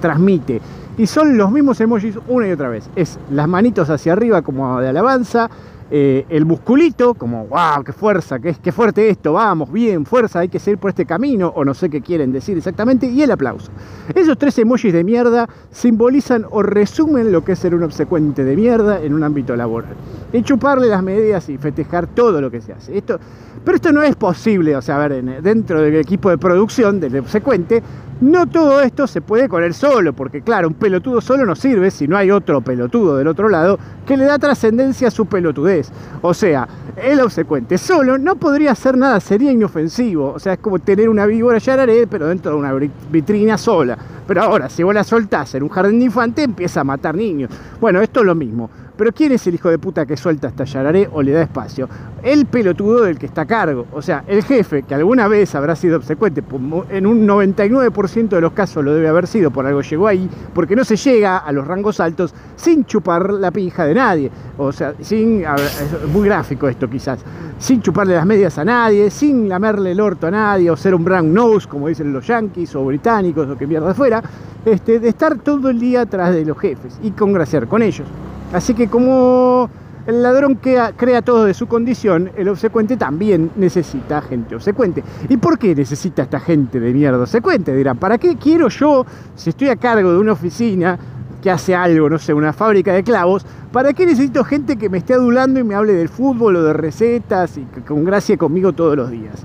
transmite. 0.01 0.61
Y 0.99 1.07
son 1.07 1.39
los 1.39 1.53
mismos 1.53 1.81
emojis 1.81 2.19
una 2.27 2.49
y 2.49 2.51
otra 2.51 2.69
vez. 2.69 2.91
Es 2.97 3.19
las 3.31 3.49
manitos 3.49 3.89
hacia 3.89 4.13
arriba 4.13 4.43
como 4.43 4.81
de 4.81 4.89
alabanza, 4.89 5.49
eh, 5.91 6.25
el 6.29 6.45
musculito, 6.45 7.15
como 7.15 7.47
wow, 7.47 7.83
qué 7.85 7.93
fuerza, 7.93 8.39
qué, 8.39 8.55
qué 8.63 8.71
fuerte 8.71 9.09
esto, 9.09 9.33
vamos, 9.33 9.73
bien, 9.73 10.07
fuerza, 10.07 10.39
hay 10.39 10.49
que 10.49 10.61
seguir 10.61 10.79
por 10.79 10.91
este 10.91 11.05
camino, 11.05 11.53
o 11.55 11.65
no 11.65 11.75
sé 11.75 11.91
qué 11.91 12.01
quieren 12.01 12.31
decir 12.31 12.57
exactamente, 12.57 13.07
y 13.07 13.23
el 13.23 13.31
aplauso. 13.33 13.73
Esos 14.15 14.39
tres 14.39 14.57
emojis 14.59 14.93
de 14.93 15.03
mierda 15.03 15.49
simbolizan 15.71 16.47
o 16.51 16.63
resumen 16.63 17.33
lo 17.33 17.45
que 17.45 17.53
es 17.53 17.59
ser 17.59 17.75
un 17.75 17.83
obsecuente 17.83 18.45
de 18.45 18.57
mierda 18.57 19.03
en 19.03 19.15
un 19.15 19.25
ámbito 19.25 19.57
laboral. 19.57 19.95
Y 20.33 20.43
chuparle 20.43 20.87
las 20.87 21.03
medias 21.03 21.49
y 21.49 21.59
festejar 21.59 22.07
todo 22.07 22.41
lo 22.41 22.51
que 22.51 22.61
se 22.61 22.73
hace. 22.73 22.97
Esto, 22.97 23.19
pero 23.65 23.77
esto 23.77 23.93
no 23.93 24.03
es 24.03 24.15
posible, 24.17 24.77
o 24.77 24.83
sea, 24.83 25.03
a 25.03 25.09
ver, 25.09 25.43
dentro 25.43 25.83
del 25.83 25.97
equipo 25.97 26.31
de 26.31 26.39
producción 26.39 27.01
del 27.01 27.19
obsecuente, 27.19 27.83
no 28.21 28.47
todo 28.47 28.81
esto 28.83 29.07
se 29.07 29.21
puede 29.21 29.49
con 29.49 29.63
él 29.65 29.75
solo, 29.75 30.13
porque 30.13 30.43
claro, 30.43 30.69
un 30.69 30.75
pelotudo 30.75 31.21
solo 31.21 31.47
no 31.47 31.57
sirve 31.57 31.91
si 31.91 32.07
no 32.07 32.17
hay 32.17 32.31
otro 32.31 32.61
pelotudo 32.61 33.17
del 33.17 33.29
otro 33.29 33.49
lado 33.49 33.79
que 34.07 34.17
le 34.17 34.25
da 34.25 34.39
trascendencia 34.39 35.09
a 35.09 35.11
su 35.11 35.27
pelotudez. 35.27 35.91
O 36.21 36.35
sea, 36.35 36.69
el 36.97 37.21
obsecuente 37.21 37.79
solo 37.79 38.19
no 38.19 38.37
podría 38.37 38.73
hacer 38.73 38.97
nada, 38.97 39.21
sería 39.21 39.53
inofensivo. 39.53 40.33
O 40.33 40.39
sea, 40.39 40.55
es 40.55 40.59
como 40.59 40.79
tener 40.79 41.09
una 41.09 41.27
víbora 41.27 41.59
yararé, 41.59 42.07
pero 42.07 42.27
dentro 42.27 42.53
de 42.53 42.59
una 42.59 42.73
vitrina 43.11 43.57
sola. 43.57 43.97
Pero 44.27 44.43
ahora, 44.43 44.69
si 44.69 44.83
vos 44.83 44.95
la 44.95 45.03
soltás 45.03 45.55
en 45.55 45.63
un 45.63 45.69
jardín 45.69 45.99
de 45.99 46.05
infante, 46.07 46.43
empieza 46.43 46.83
a 46.83 46.85
matar 46.85 47.15
niños. 47.15 47.51
Bueno, 47.81 48.01
esto 48.01 48.21
es 48.21 48.27
lo 48.27 48.35
mismo. 48.35 48.71
Pero 49.01 49.13
¿quién 49.13 49.33
es 49.33 49.47
el 49.47 49.55
hijo 49.55 49.71
de 49.71 49.79
puta 49.79 50.05
que 50.05 50.15
suelta 50.15 50.49
esta 50.49 50.65
yararé 50.65 51.09
o 51.11 51.23
le 51.23 51.33
da 51.33 51.41
espacio? 51.41 51.89
El 52.23 52.45
pelotudo 52.45 53.05
del 53.05 53.19
que 53.19 53.25
está 53.25 53.41
a 53.41 53.47
cargo. 53.47 53.87
O 53.95 54.03
sea, 54.03 54.25
el 54.27 54.45
jefe, 54.45 54.83
que 54.83 54.95
alguna 54.95 55.27
vez 55.27 55.55
habrá 55.55 55.75
sido 55.75 55.97
obsecuente, 55.97 56.43
en 56.91 57.07
un 57.07 57.27
99% 57.27 58.29
de 58.29 58.41
los 58.43 58.53
casos 58.53 58.85
lo 58.85 58.93
debe 58.93 59.09
haber 59.09 59.27
sido, 59.27 59.51
por 59.51 59.65
algo 59.65 59.81
llegó 59.81 60.07
ahí, 60.07 60.29
porque 60.53 60.77
no 60.77 60.85
se 60.85 60.97
llega 60.97 61.39
a 61.39 61.51
los 61.51 61.67
rangos 61.67 61.99
altos 61.99 62.35
sin 62.57 62.85
chupar 62.85 63.33
la 63.33 63.51
pija 63.51 63.87
de 63.87 63.95
nadie. 63.95 64.31
O 64.59 64.71
sea, 64.71 64.93
sin. 65.01 65.45
Es 65.45 66.07
muy 66.13 66.29
gráfico 66.29 66.69
esto 66.69 66.91
quizás. 66.91 67.21
Sin 67.59 67.81
chuparle 67.81 68.13
las 68.13 68.27
medias 68.27 68.59
a 68.59 68.67
nadie, 68.67 69.09
sin 69.09 69.49
lamerle 69.49 69.93
el 69.93 70.01
orto 70.03 70.27
a 70.27 70.31
nadie, 70.31 70.71
o 70.71 70.77
ser 70.77 70.95
un 70.95 71.05
brown 71.05 71.33
nose, 71.33 71.67
como 71.67 71.89
dicen 71.89 72.13
los 72.13 72.27
yankees 72.27 72.77
o 72.77 72.85
británicos 72.85 73.49
o 73.49 73.57
que 73.57 73.67
mierda 73.67 73.95
fuera. 73.95 74.23
Este, 74.63 75.01
de 75.01 75.09
estar 75.09 75.39
todo 75.39 75.71
el 75.71 75.81
día 75.81 76.03
atrás 76.03 76.35
de 76.35 76.45
los 76.45 76.59
jefes 76.59 77.01
y 77.03 77.13
congraciar 77.13 77.67
con 77.67 77.81
ellos. 77.81 78.07
Así 78.53 78.75
que 78.75 78.89
como 78.89 79.71
el 80.07 80.23
ladrón 80.23 80.57
crea 80.57 81.23
todo 81.23 81.45
de 81.45 81.55
su 81.55 81.69
condición, 81.69 82.31
el 82.37 82.49
obsecuente 82.49 82.97
también 82.97 83.51
necesita 83.57 84.21
gente 84.23 84.57
obsecuente. 84.57 85.05
¿Y 85.29 85.37
por 85.37 85.59
qué 85.59 85.75
necesita 85.75 86.23
esta 86.23 86.41
gente 86.41 86.81
de 86.81 86.93
mierda 86.93 87.21
obsecuente? 87.21 87.75
Dirán, 87.75 87.99
¿para 87.99 88.19
qué 88.19 88.37
quiero 88.37 88.69
yo, 88.69 89.07
si 89.37 89.51
estoy 89.51 89.69
a 89.69 89.77
cargo 89.77 90.13
de 90.13 90.19
una 90.19 90.33
oficina 90.33 90.99
que 91.41 91.51
hace 91.51 91.75
algo, 91.75 92.11
no 92.11 92.19
sé, 92.19 92.35
una 92.35 92.53
fábrica 92.53 92.93
de 92.93 93.03
clavos, 93.03 93.47
¿para 93.73 93.93
qué 93.93 94.05
necesito 94.05 94.45
gente 94.45 94.77
que 94.77 94.89
me 94.89 94.99
esté 94.99 95.15
adulando 95.15 95.61
y 95.61 95.65
me 95.65 95.75
hable 95.75 95.93
del 95.93 96.09
fútbol 96.09 96.57
o 96.57 96.63
de 96.63 96.73
recetas 96.73 97.57
y 97.57 97.63
que 97.63 97.83
congracie 97.83 98.37
conmigo 98.37 98.73
todos 98.73 98.97
los 98.97 99.11
días? 99.11 99.43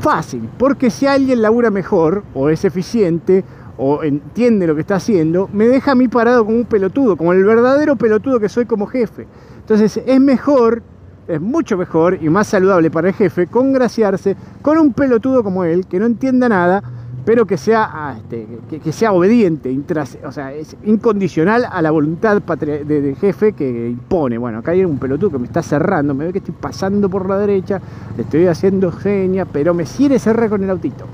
Fácil, 0.00 0.48
porque 0.56 0.90
si 0.90 1.06
alguien 1.06 1.42
labura 1.42 1.70
mejor 1.70 2.22
o 2.34 2.48
es 2.48 2.64
eficiente 2.64 3.44
o 3.78 4.02
entiende 4.02 4.66
lo 4.66 4.74
que 4.74 4.82
está 4.82 4.96
haciendo, 4.96 5.48
me 5.52 5.68
deja 5.68 5.92
a 5.92 5.94
mí 5.94 6.08
parado 6.08 6.44
como 6.44 6.58
un 6.58 6.64
pelotudo, 6.64 7.16
como 7.16 7.32
el 7.32 7.44
verdadero 7.44 7.96
pelotudo 7.96 8.40
que 8.40 8.48
soy 8.48 8.66
como 8.66 8.86
jefe. 8.86 9.26
Entonces 9.60 10.02
es 10.04 10.20
mejor, 10.20 10.82
es 11.28 11.40
mucho 11.40 11.78
mejor 11.78 12.18
y 12.20 12.28
más 12.28 12.48
saludable 12.48 12.90
para 12.90 13.08
el 13.08 13.14
jefe 13.14 13.46
congraciarse 13.46 14.36
con 14.62 14.78
un 14.78 14.92
pelotudo 14.92 15.44
como 15.44 15.64
él, 15.64 15.86
que 15.86 16.00
no 16.00 16.06
entienda 16.06 16.48
nada, 16.48 16.82
pero 17.24 17.46
que 17.46 17.56
sea, 17.56 17.88
ah, 17.92 18.16
este, 18.16 18.46
que, 18.82 18.90
sea 18.90 19.12
obediente, 19.12 19.78
o 20.24 20.32
sea, 20.32 20.52
es 20.52 20.74
incondicional 20.84 21.66
a 21.70 21.80
la 21.82 21.90
voluntad 21.90 22.40
del 22.40 23.16
jefe 23.16 23.52
que 23.52 23.90
impone. 23.90 24.38
Bueno, 24.38 24.58
acá 24.58 24.70
hay 24.70 24.84
un 24.84 24.98
pelotudo 24.98 25.32
que 25.32 25.38
me 25.38 25.46
está 25.46 25.62
cerrando, 25.62 26.14
me 26.14 26.24
ve 26.24 26.32
que 26.32 26.38
estoy 26.38 26.54
pasando 26.58 27.08
por 27.10 27.28
la 27.28 27.36
derecha, 27.36 27.80
le 28.16 28.22
estoy 28.22 28.46
haciendo 28.46 28.90
señas, 28.92 29.46
pero 29.52 29.74
me 29.74 29.84
quiere 29.84 30.18
cerrar 30.18 30.48
con 30.48 30.64
el 30.64 30.70
autito. 30.70 31.04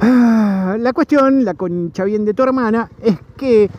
Ah, 0.00 0.49
la 0.78 0.92
cuestión, 0.92 1.44
la 1.44 1.54
concha 1.54 2.04
bien 2.04 2.24
de 2.24 2.34
tu 2.34 2.42
hermana, 2.42 2.90
es 3.02 3.16
que 3.36 3.70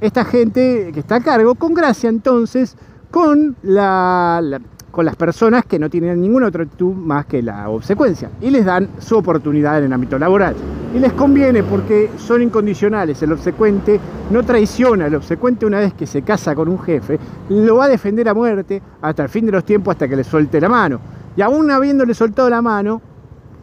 esta 0.00 0.24
gente 0.24 0.90
que 0.92 1.00
está 1.00 1.16
a 1.16 1.20
cargo 1.20 1.54
congracia 1.54 2.08
entonces 2.08 2.76
con, 3.10 3.56
con 4.90 5.04
las 5.04 5.16
personas 5.16 5.64
que 5.64 5.78
no 5.78 5.88
tienen 5.88 6.20
ninguna 6.20 6.48
otra 6.48 6.64
actitud 6.64 6.92
más 6.92 7.26
que 7.26 7.42
la 7.42 7.68
obsecuencia 7.68 8.30
y 8.40 8.50
les 8.50 8.64
dan 8.64 8.88
su 8.98 9.16
oportunidad 9.16 9.78
en 9.78 9.84
el 9.84 9.92
ámbito 9.92 10.18
laboral. 10.18 10.54
Y 10.94 10.98
les 10.98 11.12
conviene 11.12 11.62
porque 11.62 12.10
son 12.16 12.42
incondicionales. 12.42 13.22
El 13.22 13.32
obsecuente 13.32 14.00
no 14.30 14.42
traiciona. 14.44 15.06
El 15.06 15.16
obsecuente 15.16 15.66
una 15.66 15.80
vez 15.80 15.92
que 15.94 16.06
se 16.06 16.22
casa 16.22 16.54
con 16.54 16.68
un 16.68 16.78
jefe, 16.78 17.18
lo 17.50 17.76
va 17.76 17.86
a 17.86 17.88
defender 17.88 18.28
a 18.28 18.34
muerte 18.34 18.80
hasta 19.02 19.24
el 19.24 19.28
fin 19.28 19.46
de 19.46 19.52
los 19.52 19.64
tiempos, 19.64 19.92
hasta 19.92 20.08
que 20.08 20.16
le 20.16 20.24
suelte 20.24 20.60
la 20.60 20.68
mano. 20.68 21.00
Y 21.36 21.42
aún 21.42 21.70
habiéndole 21.70 22.14
soltado 22.14 22.48
la 22.48 22.62
mano, 22.62 23.02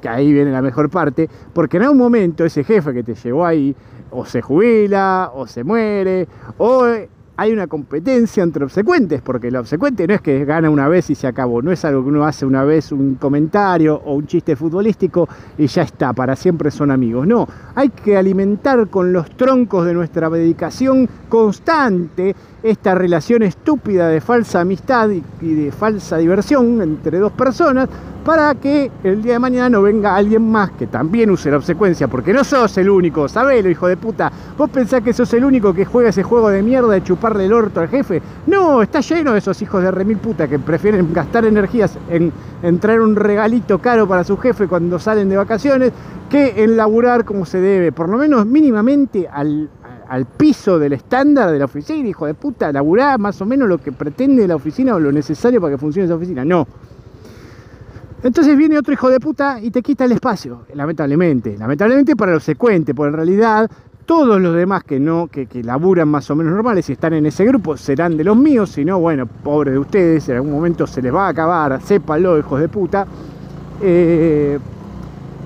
que 0.03 0.09
ahí 0.09 0.33
viene 0.33 0.51
la 0.51 0.61
mejor 0.61 0.89
parte, 0.89 1.29
porque 1.53 1.77
en 1.77 1.83
algún 1.83 1.97
momento 1.97 2.43
ese 2.43 2.65
jefe 2.65 2.93
que 2.93 3.03
te 3.03 3.15
llevó 3.15 3.45
ahí 3.45 3.73
o 4.11 4.25
se 4.25 4.41
jubila, 4.41 5.31
o 5.33 5.47
se 5.47 5.63
muere, 5.63 6.27
o 6.57 6.85
hay 7.37 7.53
una 7.53 7.67
competencia 7.67 8.43
entre 8.43 8.65
obsecuentes, 8.65 9.21
porque 9.21 9.47
el 9.47 9.55
obsecuente 9.55 10.05
no 10.05 10.13
es 10.13 10.19
que 10.19 10.43
gana 10.43 10.69
una 10.69 10.89
vez 10.89 11.09
y 11.09 11.15
se 11.15 11.25
acabó, 11.25 11.61
no 11.61 11.71
es 11.71 11.85
algo 11.85 12.03
que 12.03 12.09
uno 12.09 12.25
hace 12.25 12.45
una 12.45 12.65
vez 12.65 12.91
un 12.91 13.15
comentario 13.15 13.95
o 14.03 14.13
un 14.13 14.27
chiste 14.27 14.57
futbolístico 14.57 15.29
y 15.57 15.67
ya 15.67 15.83
está, 15.83 16.11
para 16.11 16.35
siempre 16.35 16.69
son 16.69 16.91
amigos. 16.91 17.25
No, 17.25 17.47
hay 17.73 17.89
que 17.89 18.17
alimentar 18.17 18.89
con 18.89 19.13
los 19.13 19.31
troncos 19.37 19.85
de 19.85 19.93
nuestra 19.93 20.29
dedicación 20.29 21.07
constante 21.29 22.35
esta 22.61 22.93
relación 22.93 23.41
estúpida 23.41 24.09
de 24.09 24.19
falsa 24.19 24.59
amistad 24.59 25.09
y 25.09 25.53
de 25.53 25.71
falsa 25.71 26.17
diversión 26.17 26.81
entre 26.81 27.19
dos 27.19 27.31
personas 27.31 27.87
para 28.23 28.55
que 28.55 28.89
el 29.03 29.21
día 29.21 29.33
de 29.33 29.39
mañana 29.39 29.69
no 29.69 29.81
venga 29.81 30.15
alguien 30.15 30.49
más 30.49 30.71
que 30.71 30.87
también 30.87 31.29
use 31.29 31.51
la 31.51 31.57
obsecuencia, 31.57 32.07
porque 32.07 32.33
no 32.33 32.43
sos 32.43 32.77
el 32.77 32.89
único, 32.89 33.27
sabelo, 33.27 33.69
hijo 33.69 33.87
de 33.87 33.97
puta. 33.97 34.31
¿Vos 34.57 34.69
pensás 34.69 35.01
que 35.01 35.13
sos 35.13 35.33
el 35.33 35.43
único 35.43 35.73
que 35.73 35.85
juega 35.85 36.09
ese 36.09 36.23
juego 36.23 36.49
de 36.49 36.61
mierda 36.61 36.93
de 36.93 37.03
chuparle 37.03 37.45
el 37.45 37.53
orto 37.53 37.81
al 37.81 37.89
jefe? 37.89 38.21
No, 38.47 38.81
está 38.81 39.01
lleno 39.01 39.33
de 39.33 39.39
esos 39.39 39.61
hijos 39.61 39.83
de 39.83 39.91
remil 39.91 40.17
puta 40.17 40.47
que 40.47 40.59
prefieren 40.59 41.13
gastar 41.13 41.45
energías 41.45 41.97
en, 42.09 42.31
en 42.61 42.79
traer 42.79 43.01
un 43.01 43.15
regalito 43.15 43.79
caro 43.79 44.07
para 44.07 44.23
su 44.23 44.37
jefe 44.37 44.67
cuando 44.67 44.99
salen 44.99 45.29
de 45.29 45.37
vacaciones 45.37 45.91
que 46.29 46.63
en 46.63 46.77
laburar 46.77 47.25
como 47.25 47.45
se 47.45 47.59
debe, 47.59 47.91
por 47.91 48.09
lo 48.09 48.17
menos 48.17 48.45
mínimamente 48.45 49.27
al, 49.27 49.69
al 50.07 50.25
piso 50.25 50.79
del 50.79 50.93
estándar 50.93 51.51
de 51.51 51.59
la 51.59 51.65
oficina, 51.65 52.07
hijo 52.07 52.25
de 52.25 52.33
puta, 52.33 52.71
laburar 52.71 53.19
más 53.19 53.41
o 53.41 53.45
menos 53.45 53.67
lo 53.67 53.77
que 53.77 53.91
pretende 53.91 54.47
la 54.47 54.55
oficina 54.55 54.95
o 54.95 54.99
lo 54.99 55.11
necesario 55.11 55.59
para 55.59 55.73
que 55.73 55.77
funcione 55.77 56.05
esa 56.05 56.15
oficina. 56.15 56.45
No. 56.45 56.67
Entonces 58.23 58.55
viene 58.55 58.77
otro 58.77 58.93
hijo 58.93 59.09
de 59.09 59.19
puta 59.19 59.59
y 59.61 59.69
te 59.69 59.81
quita 59.81 60.05
el 60.05 60.13
espacio, 60.13 60.65
lamentablemente. 60.73 61.57
Lamentablemente 61.57 62.15
para 62.15 62.31
los 62.31 62.43
secuentes, 62.43 62.95
porque 62.95 63.09
en 63.09 63.15
realidad 63.15 63.69
todos 64.05 64.41
los 64.41 64.55
demás 64.55 64.83
que 64.83 64.99
no, 64.99 65.27
que, 65.27 65.45
que, 65.45 65.63
laburan 65.63 66.07
más 66.07 66.29
o 66.29 66.35
menos 66.35 66.53
normales 66.53 66.89
y 66.89 66.93
están 66.93 67.13
en 67.13 67.25
ese 67.25 67.45
grupo 67.45 67.77
serán 67.77 68.17
de 68.17 68.23
los 68.23 68.35
míos, 68.35 68.71
si 68.71 68.83
no, 68.83 68.99
bueno, 68.99 69.25
pobres 69.25 69.73
de 69.73 69.79
ustedes, 69.79 70.27
en 70.29 70.35
algún 70.37 70.51
momento 70.51 70.87
se 70.87 71.01
les 71.01 71.13
va 71.13 71.27
a 71.27 71.29
acabar, 71.29 71.81
sépalo, 71.81 72.37
hijos 72.37 72.59
de 72.59 72.69
puta. 72.69 73.05
Eh, 73.81 74.59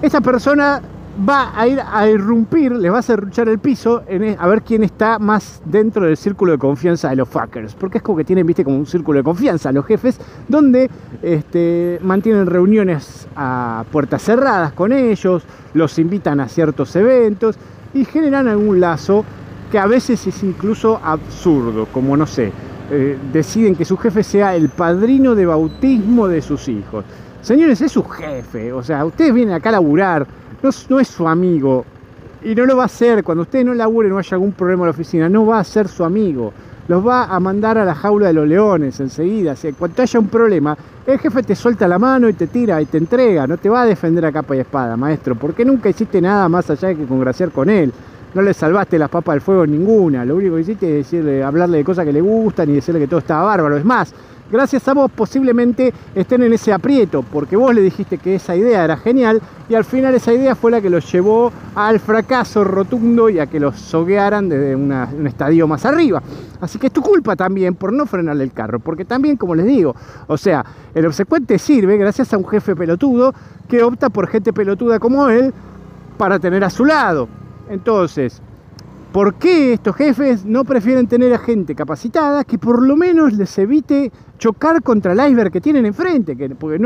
esta 0.02 0.22
persona 0.22 0.82
va 1.28 1.52
a 1.60 1.68
ir 1.68 1.80
a 1.80 2.08
irrumpir, 2.08 2.72
les 2.72 2.92
va 2.92 3.00
a 3.00 3.02
cerruchar 3.02 3.50
el 3.50 3.60
piso 3.60 4.04
e, 4.08 4.36
a 4.38 4.48
ver 4.48 4.62
quién 4.62 4.84
está 4.84 5.20
más 5.20 5.62
dentro 5.66 6.06
del 6.06 6.18
círculo 6.18 6.52
de 6.52 6.58
confianza 6.58 7.10
de 7.10 7.16
los 7.16 7.28
fuckers. 7.28 7.76
Porque 7.76 8.00
es 8.00 8.04
como 8.04 8.18
que 8.18 8.24
tienen, 8.24 8.46
viste, 8.46 8.64
como 8.64 8.78
un 8.78 8.86
círculo 8.86 9.18
de 9.20 9.24
confianza 9.24 9.72
los 9.72 9.86
jefes, 9.86 10.20
donde 10.48 10.90
este, 11.22 12.00
mantienen 12.02 12.46
reuniones 12.46 13.28
a 13.36 13.86
puertas 13.92 14.22
cerradas 14.22 14.74
con 14.74 14.94
ellos, 14.94 15.44
los 15.74 15.98
invitan 16.00 16.40
a 16.40 16.48
ciertos 16.48 16.96
eventos 16.96 17.58
y 17.94 18.06
generan 18.06 18.48
algún 18.48 18.80
lazo 18.80 19.26
que 19.72 19.80
a 19.80 19.88
veces 19.88 20.26
es 20.28 20.44
incluso 20.44 21.00
absurdo, 21.04 21.88
como 21.92 22.16
no 22.16 22.26
sé, 22.26 22.52
eh, 22.90 23.18
deciden 23.34 23.76
que 23.76 23.84
su 23.84 23.98
jefe 23.98 24.24
sea 24.24 24.56
el 24.56 24.70
padrino 24.70 25.36
de 25.36 25.46
bautismo 25.46 26.28
de 26.28 26.42
sus 26.42 26.70
hijos. 26.70 27.04
Señores, 27.48 27.80
es 27.80 27.94
su 27.94 28.04
jefe, 28.04 28.74
o 28.74 28.84
sea, 28.84 29.06
ustedes 29.06 29.34
vienen 29.34 29.56
acá 29.56 29.70
a 29.70 29.72
laburar, 29.72 30.28
no, 30.62 31.00
es 31.00 31.08
su 31.08 31.26
amigo 31.30 31.86
y 32.44 32.54
no 32.54 32.66
lo 32.66 32.76
va 32.76 32.84
a 32.84 32.86
hacer. 32.88 33.24
Cuando 33.24 33.44
usted 33.44 33.64
no 33.64 33.74
labure, 33.74 34.10
no 34.10 34.18
haya 34.18 34.36
algún 34.36 34.52
problema 34.52 34.84
en 34.84 34.88
la 34.88 34.92
oficina, 34.92 35.30
no 35.30 35.46
va 35.46 35.60
a 35.60 35.64
ser 35.64 35.88
su 35.88 36.04
amigo. 36.04 36.52
Los 36.90 37.08
va 37.08 37.24
a 37.24 37.40
mandar 37.40 37.78
a 37.78 37.86
la 37.86 37.96
jaula 37.96 38.28
de 38.28 38.34
los 38.34 38.50
leones 38.50 39.00
enseguida. 39.00 39.56
Si 39.56 39.72
cuando 39.72 40.02
haya 40.02 40.20
un 40.20 40.28
problema, 40.28 40.78
el 41.06 41.20
jefe 41.20 41.42
te 41.42 41.56
suelta 41.56 41.88
la 41.88 41.98
mano 41.98 42.28
y 42.28 42.34
te 42.34 42.48
tira 42.48 42.82
y 42.82 42.86
te 42.86 42.98
entrega. 42.98 43.48
No 43.48 43.56
te 43.56 43.70
va 43.70 43.84
a 43.84 43.86
defender 43.86 44.26
a 44.26 44.34
capa 44.34 44.54
y 44.54 44.60
espada, 44.60 44.98
maestro, 44.98 45.36
porque 45.36 45.64
nunca 45.64 45.88
hiciste 45.88 46.20
nada 46.20 46.50
más 46.50 46.70
allá 46.70 46.94
que 46.94 47.06
congraciar 47.06 47.52
con 47.52 47.70
él. 47.70 47.94
No 48.34 48.42
le 48.42 48.54
salvaste 48.54 49.00
las 49.00 49.10
papas 49.10 49.36
del 49.36 49.42
fuego 49.42 49.66
ninguna. 49.66 50.26
Lo 50.26 50.36
único 50.36 50.56
que 50.56 50.62
hiciste 50.64 51.00
es 51.00 51.06
decirle, 51.06 51.46
hablarle 51.46 51.78
de 51.78 51.86
cosas 51.86 52.04
que 52.04 52.12
le 52.12 52.20
gustan 52.20 52.70
y 52.72 52.74
decirle 52.74 53.00
que 53.00 53.08
todo 53.08 53.22
estaba 53.22 53.44
bárbaro. 53.44 53.78
Es 53.78 53.86
más, 53.86 54.14
gracias 54.52 54.88
a 54.88 54.94
vos 54.94 55.12
posiblemente 55.12 55.94
estén 56.16 56.44
en 56.44 56.54
ese 56.54 56.74
aprieto, 56.74 57.24
porque 57.24 57.56
vos 57.56 57.74
le 57.74 57.82
dijiste 57.82 58.18
que 58.18 58.36
esa 58.36 58.56
idea 58.56 58.84
era 58.84 58.98
genial 58.98 59.42
y 59.70 59.76
al 59.76 59.84
final 59.84 60.16
esa 60.16 60.34
idea 60.34 60.56
fue 60.56 60.72
la 60.72 60.82
que 60.82 60.90
los 60.90 61.12
llevó 61.12 61.52
al 61.76 62.00
fracaso 62.00 62.64
rotundo 62.64 63.30
y 63.30 63.40
a 63.40 63.48
que 63.48 63.60
los 63.60 63.80
soguearan 63.80 64.50
desde 64.50 64.76
un 64.76 65.28
estadio 65.28 65.68
más 65.68 65.86
arriba. 65.86 66.22
Así 66.62 66.80
que 66.80 66.88
es 66.88 66.94
tu 66.94 67.02
culpa 67.02 67.36
también 67.36 67.76
por 67.76 67.94
no 67.94 68.06
frenarle 68.06 68.44
el 68.44 68.52
carro, 68.52 68.80
porque 68.80 69.06
también, 69.06 69.38
como 69.38 69.56
les 69.56 69.66
digo, 69.66 69.96
o 70.28 70.38
sea, 70.38 70.66
el 70.96 71.06
obsecuente 71.06 71.60
sirve 71.60 71.98
gracias 71.98 72.34
a 72.34 72.38
un 72.38 72.48
jefe 72.48 72.76
pelotudo 72.76 73.34
que 73.68 73.84
opta 73.84 74.10
por 74.10 74.28
gente 74.28 74.54
pelotuda 74.54 75.00
como 75.00 75.30
él 75.30 75.54
para 76.18 76.40
tener 76.40 76.64
a 76.64 76.70
su 76.70 76.86
lado. 76.86 77.28
Entonces, 77.70 78.42
¿Por 79.12 79.36
qué 79.36 79.74
estos 79.74 79.96
jefes 79.96 80.46
no 80.46 80.66
prefieren 80.66 81.08
tener 81.08 81.34
a 81.34 81.40
gente 81.40 81.74
capacitada 81.74 82.44
que 82.44 82.58
por 82.58 82.86
lo 82.86 82.98
menos 82.98 83.34
les 83.34 83.58
evite 83.58 84.12
chocar 84.38 84.84
contra 84.84 85.14
el 85.14 85.32
iceberg 85.32 85.52
que 85.52 85.62
tienen 85.62 85.86
enfrente? 85.86 86.36
porque 86.60 86.78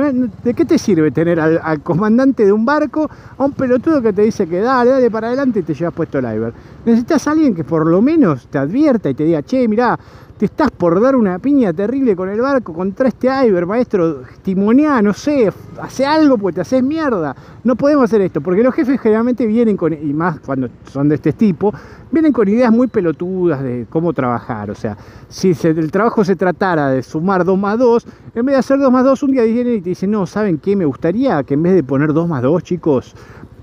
¿De 0.44 0.54
qué 0.54 0.63
te 0.63 0.78
sirve 0.78 1.12
tener 1.12 1.40
al, 1.40 1.82
comandante 1.82 2.46
de 2.46 2.51
un 2.51 2.63
barco 2.63 3.10
a 3.38 3.44
un 3.44 3.54
pelotudo 3.54 4.01
que 4.01 4.13
te 4.13 4.22
dice 4.22 4.48
que 4.48 4.60
dale, 4.60 4.92
dale 4.92 5.10
para 5.10 5.28
adelante 5.28 5.60
y 5.60 5.63
te 5.63 5.74
llevas 5.74 5.96
puesto 5.96 6.20
el 6.20 6.25
iceberg? 6.25 6.54
Necesitas 6.86 7.28
a 7.28 7.32
alguien 7.32 7.56
que 7.56 7.63
por 7.63 7.88
lo 7.88 8.01
menos 8.01 8.48
te 8.48 8.60
advierta 8.60 9.10
y 9.10 9.16
te 9.16 9.24
diga, 9.24 9.42
che, 9.42 9.68
mirá, 9.68 10.00
te 10.41 10.45
estás 10.45 10.71
por 10.71 11.00
dar 11.00 11.15
una 11.15 11.38
piña 11.38 11.71
terrible 11.71 12.15
con 12.15 12.27
el 12.27 12.41
barco 12.41 12.74
contra 12.74 13.10
este 13.10 13.27
Iber, 13.27 13.67
maestro, 13.67 14.24
timoneá, 14.41 15.00
no 15.00 15.13
sé, 15.13 15.53
hace 15.79 16.03
algo 16.03 16.36
porque 16.36 16.55
te 16.55 16.62
haces 16.62 16.81
mierda. 16.81 17.36
No 17.63 17.75
podemos 17.75 18.05
hacer 18.05 18.21
esto, 18.21 18.41
porque 18.41 18.63
los 18.63 18.74
jefes 18.74 19.00
generalmente 19.00 19.45
vienen 19.45 19.77
con, 19.77 19.93
y 19.93 20.13
más 20.13 20.39
cuando 20.39 20.67
son 20.91 21.10
de 21.10 21.13
este 21.13 21.33
tipo, 21.33 21.71
vienen 22.12 22.33
con 22.33 22.48
ideas 22.48 22.71
muy 22.71 22.88
pelotudas 22.88 23.62
de 23.62 23.86
cómo 23.88 24.13
trabajar. 24.13 24.71
O 24.71 24.74
sea, 24.74 24.98
si 25.29 25.55
el 25.62 25.91
trabajo 25.91 26.25
se 26.25 26.36
tratara 26.36 26.89
de 26.89 27.03
sumar 27.03 27.45
2 27.45 27.60
más 27.60 27.77
2, 27.77 28.07
en 28.33 28.43
vez 28.43 28.53
de 28.53 28.60
hacer 28.62 28.79
2 28.79 28.91
más 28.91 29.05
2, 29.05 29.21
un 29.21 29.31
día 29.33 29.43
vienen 29.43 29.75
y 29.75 29.81
te 29.81 29.89
dicen, 29.89 30.10
no, 30.10 30.25
¿saben 30.25 30.57
qué? 30.57 30.75
Me 30.75 30.86
gustaría 30.86 31.43
que 31.43 31.53
en 31.53 31.62
vez 31.62 31.75
de 31.75 31.83
poner 31.83 32.13
2 32.13 32.27
más 32.27 32.41
2, 32.41 32.63
chicos, 32.63 33.13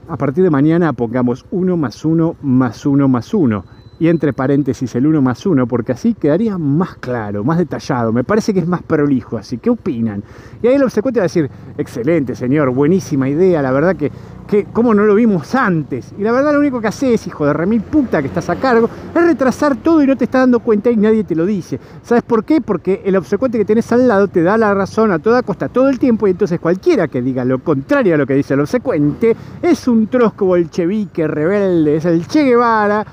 a 0.09 0.17
partir 0.17 0.45
de 0.45 0.51
mañana 0.51 0.93
pongamos 0.93 1.45
1 1.51 1.77
más 1.77 2.05
1 2.05 2.37
más 2.41 2.87
1 2.87 3.09
más 3.09 3.35
1 3.35 3.78
y 4.01 4.09
entre 4.09 4.33
paréntesis 4.33 4.95
el 4.95 5.07
1 5.07 5.23
más 5.23 5.45
1, 5.45 5.67
porque 5.67 5.93
así 5.93 6.15
quedaría 6.15 6.59
más 6.59 6.97
claro, 6.97 7.45
más 7.45 7.59
detallado, 7.59 8.13
me 8.13 8.25
parece 8.25 8.55
que 8.55 8.61
es 8.61 8.69
más 8.69 8.83
prolijo 8.83 9.37
así, 9.37 9.59
¿qué 9.59 9.71
opinan? 9.71 10.23
Y 10.63 10.69
ahí 10.69 10.75
el 10.75 10.85
obsecuente 10.85 11.21
va 11.21 11.25
a 11.25 11.29
decir, 11.29 11.51
excelente 11.77 12.35
señor, 12.35 12.71
buenísima 12.71 13.29
idea, 13.29 13.61
la 13.63 13.73
verdad 13.73 13.97
que, 13.97 14.11
que 14.47 14.67
¿cómo 14.73 14.95
no 14.95 15.05
lo 15.05 15.15
vimos 15.15 15.55
antes? 15.55 16.15
Y 16.19 16.23
la 16.23 16.33
verdad 16.33 16.53
lo 16.53 16.61
único 16.61 16.81
que 16.81 16.89
haces, 16.89 17.27
hijo 17.27 17.47
de 17.47 17.53
remil 17.53 17.83
puta 17.83 18.21
que 18.21 18.29
estás 18.29 18.49
a 18.51 18.57
cargo, 18.57 18.89
es 19.15 19.23
retrasar 19.23 19.77
todo 19.77 20.03
y 20.03 20.07
no 20.07 20.17
te 20.17 20.25
estás 20.25 20.43
dando 20.43 20.61
cuenta 20.61 20.91
y 20.91 20.97
nadie 20.97 21.25
te 21.25 21.35
lo 21.35 21.45
dice. 21.45 21.79
¿Sabes 22.03 22.23
por 22.23 22.45
qué? 22.45 22.61
Porque 22.61 23.03
el 23.05 23.17
obsecuente 23.17 23.59
que 23.59 23.65
tenés 23.65 23.91
al 23.93 24.07
lado 24.07 24.29
te 24.29 24.43
da 24.43 24.57
la 24.57 24.75
razón 24.75 25.13
a 25.13 25.19
toda 25.19 25.43
costa 25.43 25.69
todo 25.69 25.89
el 25.89 25.99
tiempo 25.99 26.27
y 26.27 26.31
entonces 26.31 26.61
cualquiera 26.61 27.09
que 27.09 27.23
diga 27.23 27.45
lo 27.45 27.59
contrario 27.59 28.15
a 28.15 28.19
lo 28.19 28.27
que 28.27 28.35
dice 28.35 28.55
el 28.55 28.61
obsecuente 28.61 29.37
es 29.63 29.89
un 29.89 30.07
trosco 30.07 30.47
bolchevique 30.47 31.27
rebelde, 31.27 31.97
es 31.97 32.05
el 32.05 32.27
Che 32.27 32.45
Guevara, 32.45 33.05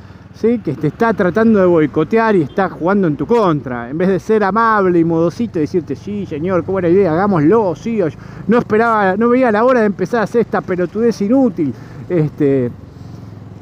que 0.42 0.74
te 0.74 0.88
está 0.88 1.14
tratando 1.14 1.60
de 1.60 1.66
boicotear 1.66 2.36
y 2.36 2.42
está 2.44 2.70
jugando 2.70 3.08
en 3.08 3.16
tu 3.16 3.26
contra. 3.26 3.90
En 3.90 3.98
vez 3.98 4.10
de 4.10 4.20
ser 4.20 4.44
amable 4.44 5.00
y 5.00 5.04
modosito 5.04 5.58
y 5.58 5.62
decirte, 5.62 5.96
sí, 5.96 6.26
señor, 6.26 6.64
qué 6.64 6.72
buena 6.72 6.90
idea, 6.90 7.14
hagámoslo, 7.14 7.74
sí, 7.76 8.00
no 8.48 8.58
esperaba, 8.60 9.18
no 9.18 9.30
veía 9.30 9.52
la 9.52 9.64
hora 9.64 9.80
de 9.80 9.88
empezar 9.88 10.20
a 10.20 10.24
hacer 10.24 10.42
esta 10.42 10.62
pelotudez 10.62 11.20
inútil. 11.22 11.74
Este, 12.08 12.70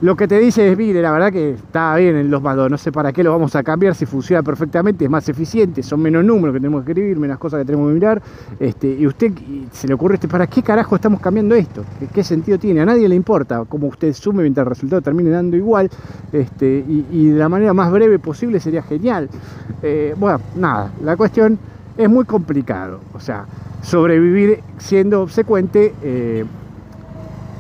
lo 0.03 0.17
que 0.17 0.27
te 0.27 0.37
dice 0.37 0.69
es, 0.69 0.77
mire, 0.77 1.01
la 1.01 1.13
verdad 1.13 1.31
que 1.31 1.51
está 1.51 1.95
bien 1.95 2.17
en 2.17 2.29
los 2.29 2.41
más 2.41 2.57
no 2.57 2.77
sé 2.77 2.91
para 2.91 3.13
qué 3.13 3.23
lo 3.23 3.31
vamos 3.31 3.55
a 3.55 3.63
cambiar 3.63 3.95
si 3.95 4.05
funciona 4.05 4.43
perfectamente, 4.43 5.05
es 5.05 5.09
más 5.09 5.29
eficiente, 5.29 5.81
son 5.81 6.01
menos 6.01 6.25
números 6.25 6.53
que 6.53 6.59
tenemos 6.59 6.83
que 6.83 6.91
escribir, 6.91 7.17
menos 7.17 7.37
cosas 7.37 7.61
que 7.61 7.65
tenemos 7.65 7.87
que 7.87 7.93
mirar, 7.93 8.21
este, 8.59 8.87
y 8.99 9.07
usted 9.07 9.31
se 9.71 9.87
le 9.87 9.93
ocurre, 9.93 10.15
este, 10.15 10.27
¿para 10.27 10.45
qué 10.45 10.61
carajo 10.61 10.97
estamos 10.97 11.21
cambiando 11.21 11.55
esto? 11.55 11.85
¿Qué, 12.13 12.21
sentido 12.21 12.59
tiene? 12.59 12.81
A 12.81 12.85
nadie 12.85 13.07
le 13.07 13.15
importa 13.15 13.63
cómo 13.63 13.87
usted 13.87 14.11
sume 14.11 14.43
mientras 14.43 14.65
el 14.65 14.71
resultado 14.71 15.01
termine 15.01 15.29
dando 15.29 15.55
igual, 15.55 15.89
este, 16.33 16.83
y, 16.85 17.29
de 17.29 17.39
la 17.39 17.47
manera 17.47 17.73
más 17.73 17.89
breve 17.89 18.19
posible 18.19 18.59
sería 18.59 18.83
genial. 18.83 19.29
Eh, 19.81 20.15
bueno, 20.17 20.41
nada, 20.57 20.91
la 21.01 21.15
cuestión 21.15 21.57
es 21.97 22.09
muy 22.09 22.25
complicado, 22.25 22.99
o 23.13 23.21
sea, 23.21 23.45
sobrevivir 23.81 24.59
siendo 24.79 25.21
obsecuente... 25.21 25.93
Eh, 26.03 26.43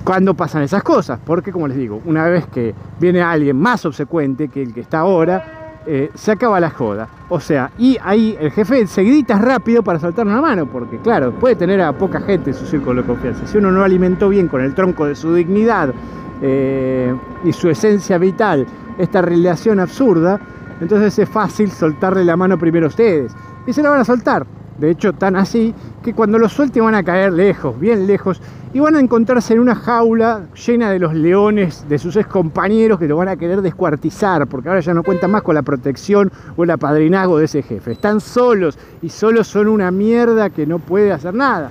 cuando 0.03 0.33
pasan 0.33 0.63
esas 0.63 0.83
cosas, 0.83 1.19
porque 1.23 1.51
como 1.51 1.67
les 1.67 1.77
digo, 1.77 2.01
una 2.05 2.27
vez 2.27 2.45
que 2.47 2.73
viene 2.99 3.21
alguien 3.21 3.57
más 3.57 3.85
obsecuente 3.85 4.49
que 4.49 4.61
el 4.61 4.73
que 4.73 4.81
está 4.81 4.99
ahora, 4.99 5.81
eh, 5.85 6.11
se 6.13 6.31
acaba 6.31 6.59
la 6.59 6.69
joda. 6.69 7.07
O 7.29 7.39
sea, 7.39 7.71
y 7.77 7.97
ahí 8.01 8.37
el 8.39 8.51
jefe 8.51 8.87
se 8.87 9.03
grita 9.03 9.37
rápido 9.37 9.83
para 9.83 9.99
soltar 9.99 10.25
una 10.25 10.41
mano, 10.41 10.65
porque 10.65 10.97
claro, 10.97 11.33
puede 11.33 11.55
tener 11.55 11.81
a 11.81 11.93
poca 11.93 12.21
gente 12.21 12.51
en 12.51 12.55
su 12.55 12.65
círculo 12.65 13.01
de 13.01 13.07
confianza. 13.07 13.45
Si 13.47 13.57
uno 13.57 13.71
no 13.71 13.83
alimentó 13.83 14.29
bien 14.29 14.47
con 14.47 14.61
el 14.61 14.73
tronco 14.73 15.05
de 15.05 15.15
su 15.15 15.33
dignidad 15.33 15.93
eh, 16.41 17.13
y 17.43 17.53
su 17.53 17.69
esencia 17.69 18.17
vital 18.17 18.65
esta 18.97 19.21
relación 19.21 19.79
absurda, 19.79 20.39
entonces 20.79 21.17
es 21.17 21.29
fácil 21.29 21.71
soltarle 21.71 22.23
la 22.23 22.37
mano 22.37 22.57
primero 22.57 22.85
a 22.85 22.89
ustedes. 22.89 23.35
Y 23.65 23.73
se 23.73 23.81
la 23.81 23.89
van 23.89 24.01
a 24.01 24.05
soltar. 24.05 24.45
De 24.77 24.89
hecho, 24.89 25.13
tan 25.13 25.35
así 25.35 25.73
que 26.03 26.13
cuando 26.13 26.39
los 26.39 26.51
suelten 26.51 26.83
van 26.83 26.95
a 26.95 27.03
caer 27.03 27.31
lejos, 27.33 27.79
bien 27.79 28.07
lejos, 28.07 28.41
y 28.73 28.79
van 28.79 28.95
a 28.95 28.99
encontrarse 28.99 29.53
en 29.53 29.59
una 29.59 29.75
jaula 29.75 30.47
llena 30.65 30.89
de 30.89 30.97
los 30.97 31.13
leones 31.13 31.85
de 31.87 31.99
sus 31.99 32.15
ex 32.15 32.27
compañeros 32.27 32.97
que 32.97 33.07
lo 33.07 33.17
van 33.17 33.27
a 33.27 33.35
querer 33.35 33.61
descuartizar, 33.61 34.47
porque 34.47 34.69
ahora 34.69 34.81
ya 34.81 34.95
no 34.95 35.03
cuentan 35.03 35.29
más 35.29 35.43
con 35.43 35.53
la 35.53 35.61
protección 35.61 36.31
o 36.57 36.63
el 36.63 36.71
apadrinazgo 36.71 37.37
de 37.37 37.45
ese 37.45 37.61
jefe. 37.61 37.91
Están 37.91 38.19
solos 38.19 38.79
y 39.03 39.09
solos 39.09 39.47
son 39.47 39.67
una 39.67 39.91
mierda 39.91 40.49
que 40.49 40.65
no 40.65 40.79
puede 40.79 41.11
hacer 41.11 41.35
nada. 41.35 41.69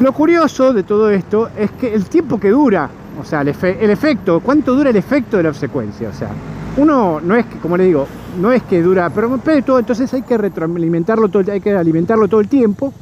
Lo 0.00 0.12
curioso 0.12 0.74
de 0.74 0.82
todo 0.82 1.08
esto 1.08 1.48
es 1.56 1.70
que 1.70 1.94
el 1.94 2.04
tiempo 2.06 2.38
que 2.38 2.50
dura, 2.50 2.90
o 3.18 3.24
sea, 3.24 3.40
el, 3.40 3.48
el 3.48 3.90
efecto, 3.90 4.40
cuánto 4.40 4.74
dura 4.74 4.90
el 4.90 4.96
efecto 4.96 5.38
de 5.38 5.44
la 5.44 5.48
obsecuencia, 5.48 6.10
o 6.10 6.12
sea, 6.12 6.28
uno 6.76 7.20
no 7.22 7.36
es 7.36 7.46
que, 7.46 7.58
como 7.58 7.76
le 7.76 7.84
digo, 7.84 8.06
no 8.40 8.52
es 8.52 8.62
que 8.62 8.82
dura 8.82 9.10
perpetuo, 9.10 9.78
entonces 9.78 10.12
hay 10.14 10.22
que 10.22 10.36
retroalimentarlo 10.36 11.28
todo, 11.28 11.50
hay 11.52 11.60
que 11.60 11.72
alimentarlo 11.72 12.28
todo 12.28 12.40
el 12.40 12.48
tiempo. 12.48 12.92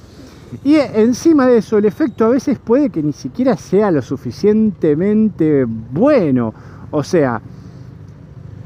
Y 0.65 0.77
encima 0.77 1.47
de 1.47 1.59
eso, 1.59 1.79
el 1.79 1.87
efecto 1.87 2.27
a 2.27 2.29
veces 2.29 2.59
puede 2.59 2.91
que 2.91 3.03
ni 3.03 3.13
siquiera 3.13 3.57
sea 3.57 3.91
lo 3.91 4.03
suficientemente 4.03 5.65
bueno. 5.65 6.53
O 6.91 7.03
sea, 7.03 7.41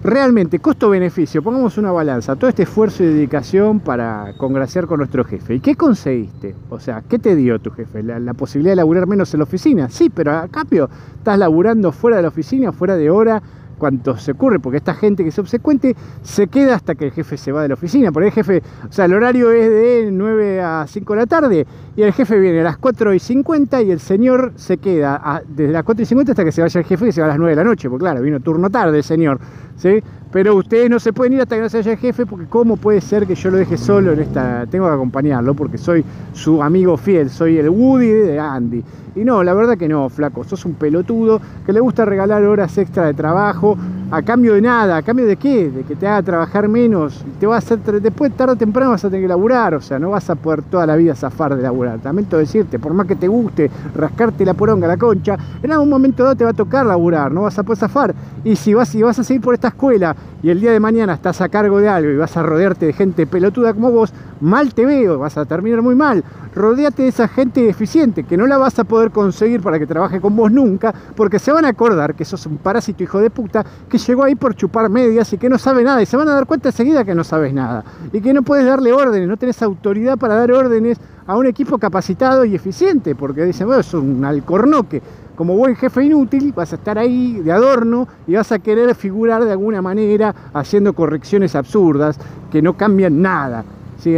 realmente, 0.03 0.59
costo-beneficio, 0.59 1.43
pongamos 1.43 1.79
una 1.79 1.93
balanza, 1.93 2.35
todo 2.35 2.49
este 2.49 2.65
esfuerzo 2.65 3.05
y 3.05 3.07
dedicación 3.07 3.79
para 3.79 4.35
congraciar 4.37 4.87
con 4.87 4.99
nuestro 4.99 5.25
jefe. 5.25 5.55
¿Y 5.55 5.61
qué 5.61 5.77
conseguiste? 5.77 6.57
O 6.71 6.81
sea, 6.81 7.03
¿qué 7.09 7.21
te 7.21 7.37
dio 7.37 7.61
tu 7.61 7.71
jefe? 7.71 8.03
¿La, 8.03 8.19
la 8.19 8.35
posibilidad 8.35 8.73
de 8.73 8.77
laburar 8.77 9.07
menos 9.07 9.33
en 9.33 9.39
la 9.39 9.45
oficina? 9.45 9.89
Sí, 9.89 10.11
pero 10.11 10.33
a 10.33 10.49
cambio 10.49 10.91
estás 11.19 11.39
laburando 11.39 11.93
fuera 11.93 12.17
de 12.17 12.23
la 12.23 12.29
oficina, 12.29 12.73
fuera 12.73 12.97
de 12.97 13.11
hora, 13.11 13.41
cuanto 13.77 14.17
se 14.17 14.33
ocurre, 14.33 14.59
porque 14.59 14.79
esta 14.79 14.95
gente 14.95 15.23
que 15.23 15.29
es 15.29 15.39
obsecuente 15.39 15.95
se 16.23 16.47
queda 16.47 16.75
hasta 16.75 16.95
que 16.95 17.07
el 17.07 17.13
jefe 17.13 17.37
se 17.37 17.53
va 17.53 17.63
de 17.63 17.69
la 17.69 17.75
oficina. 17.75 18.13
Porque 18.13 18.29
el 18.29 18.33
jefe, 18.33 18.63
o 18.89 18.93
sea, 18.93 19.05
el 19.05 19.15
horario 19.15 19.51
es 19.53 19.71
de 19.71 20.11
9 20.13 20.61
a 20.61 20.87
5 20.87 21.13
de 21.13 21.19
la 21.19 21.27
tarde 21.27 21.67
y 21.97 22.03
el 22.03 22.13
jefe 22.13 22.39
viene 22.39 22.61
a 22.61 22.65
las 22.65 22.79
4 22.79 23.15
y 23.15 23.19
50 23.19 23.83
y 23.83 23.91
el 23.91 24.01
señor 24.01 24.53
se 24.57 24.79
queda 24.79 25.43
desde 25.49 25.73
las 25.73 25.85
4 25.85 26.03
y 26.03 26.07
50 26.07 26.33
hasta 26.33 26.45
que 26.45 26.53
se 26.53 26.63
vaya 26.63 26.81
el 26.81 26.87
jefe 26.87 27.07
que 27.07 27.13
se 27.13 27.21
va 27.21 27.27
a 27.27 27.31
las 27.31 27.39
9 27.39 27.51
de 27.53 27.57
la 27.57 27.65
noche, 27.65 27.89
porque 27.89 28.05
claro, 28.05 28.23
vino 28.23 28.41
turno 28.41 28.71
tarde 28.71 28.99
el 28.99 29.05
señor, 29.05 29.39
¿sí? 29.77 30.03
Pero 30.33 30.57
ustedes 30.57 30.91
no 30.91 30.99
se 30.99 31.13
pueden 31.13 31.35
ir 31.35 31.41
hasta 31.41 31.57
que 31.57 31.63
no 31.63 31.69
se 31.69 31.79
vaya 31.79 31.93
el 31.93 31.99
jefe, 31.99 32.27
porque 32.27 32.47
¿cómo 32.47 32.77
puede 32.77 33.01
ser 33.01 33.27
que 33.27 33.35
yo 33.35 33.51
lo 33.51 33.57
deje 33.57 33.77
solo 33.77 34.13
en 34.13 34.21
esta? 34.21 34.67
Tengo 34.67 34.87
que 34.87 34.95
acompañarlo 34.95 35.55
porque 35.55 35.79
soy 35.79 36.05
su 36.33 36.63
amigo 36.63 36.97
fiel, 36.97 37.31
soy 37.31 37.59
el 37.59 37.71
Woody 37.71 38.09
de 38.09 38.39
Andy. 38.39 38.85
Y 39.17 39.25
no, 39.25 39.43
la 39.43 39.55
verdad 39.55 39.79
que 39.79 39.89
no, 39.89 40.11
flaco, 40.11 40.45
sos 40.45 40.67
un 40.67 40.75
pelotudo 40.75 41.41
que 41.65 41.73
le 41.73 41.81
gusta 41.81 42.05
regalar 42.05 42.45
horas 42.45 42.77
extra 42.77 43.07
de 43.07 43.15
trabajo 43.15 43.77
a 44.11 44.23
cambio 44.23 44.55
de 44.55 44.61
nada, 44.61 44.99
a 44.99 45.03
cambio 45.03 45.27
de 45.27 45.37
qué, 45.37 45.71
de 45.71 45.83
que 45.83 45.97
te 45.97 46.07
haga 46.07 46.23
trabajar 46.23 46.69
menos, 46.69 47.25
te 47.41 47.47
va 47.47 47.57
a 47.57 47.61
después 47.61 48.33
tarde 48.33 48.53
o 48.53 48.57
temprano 48.57 48.91
vas 48.91 49.05
a 49.05 49.09
tener 49.09 49.25
que 49.25 49.29
laburar, 49.29 49.75
o 49.75 49.81
sea, 49.81 49.99
no 49.99 50.11
vas 50.11 50.29
a 50.31 50.37
poder 50.37 50.63
toda 50.63 50.87
la 50.87 50.97
vida 50.97 51.15
zafar 51.15 51.57
de 51.57 51.63
laburar. 51.63 51.99
Lamento 52.05 52.37
decirte, 52.37 52.79
por 52.79 52.95
más 52.95 53.07
que 53.07 53.17
te 53.17 53.27
guste 53.27 53.71
rascarte 53.95 54.45
la 54.45 54.55
poronga, 54.55 54.87
la 54.87 54.97
concha, 54.97 55.37
en 55.63 55.73
algún 55.73 55.89
momento 55.89 56.23
dado 56.23 56.37
te 56.37 56.45
va 56.45 56.51
a 56.51 56.55
tocar 56.55 56.87
laburar, 56.87 57.33
no 57.33 57.43
vas 57.43 57.59
a 57.59 57.63
poder 57.63 57.79
zafar. 57.79 58.15
Y 58.45 58.55
si 58.55 58.75
vas, 58.75 58.91
si 58.91 59.03
vas 59.03 59.19
a 59.19 59.25
seguir 59.25 59.41
por 59.41 59.55
esta 59.55 59.69
escuela 59.69 60.15
y 60.43 60.51
el 60.51 60.61
día 60.61 60.73
de 60.73 60.79
mañana 60.79 61.15
estás 61.15 61.41
a 61.41 61.49
cargo 61.49 61.81
de 61.81 61.89
algo 61.89 62.11
y 62.11 62.17
vas 62.17 62.37
a 62.37 62.43
rodearte 62.43 62.87
de 62.87 62.93
gente 62.93 63.27
pelotuda 63.27 63.75
como 63.75 63.91
vos, 63.91 64.13
mal 64.41 64.73
te 64.75 64.87
veo, 64.87 65.19
vas 65.19 65.37
a 65.37 65.47
terminar 65.47 65.83
muy 65.83 65.95
mal. 65.95 66.23
Rodéate 66.55 67.03
de 67.03 67.09
esa 67.09 67.29
gente 67.29 67.69
eficiente, 67.69 68.23
que 68.23 68.37
no 68.37 68.47
la 68.47 68.57
vas 68.57 68.79
a 68.79 68.85
poder 68.85 69.06
conseguir 69.11 69.61
para 69.61 69.79
que 69.79 69.87
trabaje 69.87 70.21
con 70.21 70.35
vos 70.37 70.51
nunca, 70.51 70.95
porque 71.15 71.39
se 71.39 71.53
van 71.53 71.65
a 71.65 71.69
acordar 71.69 72.15
que 72.15 72.25
sos 72.25 72.47
un 72.47 72.59
parásito 72.59 73.03
hijo 73.03 73.21
de 73.21 73.31
puta 73.31 73.65
que 73.89 73.99
llegó 73.99 74.25
ahí 74.25 74.35
por 74.35 74.55
chupar 74.55 74.89
medias 74.89 75.33
y 75.33 75.39
que 75.39 75.49
no 75.49 75.59
sabe 75.59 75.83
nada, 75.83 76.03
y 76.03 76.07
se 76.07 76.17
van 76.17 76.29
a 76.29 76.35
dar 76.35 76.47
cuenta 76.47 76.69
enseguida 76.69 77.05
que 77.05 77.15
no 77.15 77.25
sabes 77.25 77.53
nada, 77.53 77.85
y 78.13 78.21
que 78.21 78.33
no 78.33 78.43
puedes 78.43 78.67
darle 78.67 78.93
órdenes, 78.93 79.29
no 79.29 79.37
tenés 79.37 79.63
autoridad 79.63 80.17
para 80.19 80.35
dar 80.35 80.53
órdenes 80.53 80.99
a 81.27 81.37
un 81.37 81.47
equipo 81.47 81.79
capacitado 81.79 82.45
y 82.45 82.55
eficiente, 82.55 83.15
porque 83.15 83.45
dicen, 83.45 83.67
bueno, 83.67 83.81
es 83.81 83.93
un 83.95 84.25
alcornoque. 84.25 85.03
Como 85.35 85.55
buen 85.55 85.77
jefe 85.77 86.05
inútil, 86.05 86.53
vas 86.55 86.73
a 86.73 86.77
estar 86.77 86.99
ahí 86.99 87.41
de 87.41 87.53
adorno 87.53 88.09
y 88.27 88.35
vas 88.37 88.53
a 88.53 88.59
querer 88.59 88.95
figurar 88.95 89.45
de 89.45 89.53
alguna 89.53 89.83
manera 89.83 90.35
haciendo 90.55 90.95
correcciones 90.95 91.55
absurdas 91.55 92.19
que 92.51 92.63
no 92.63 92.75
cambian 92.75 93.21
nada. 93.21 93.65
Sí, 93.99 94.15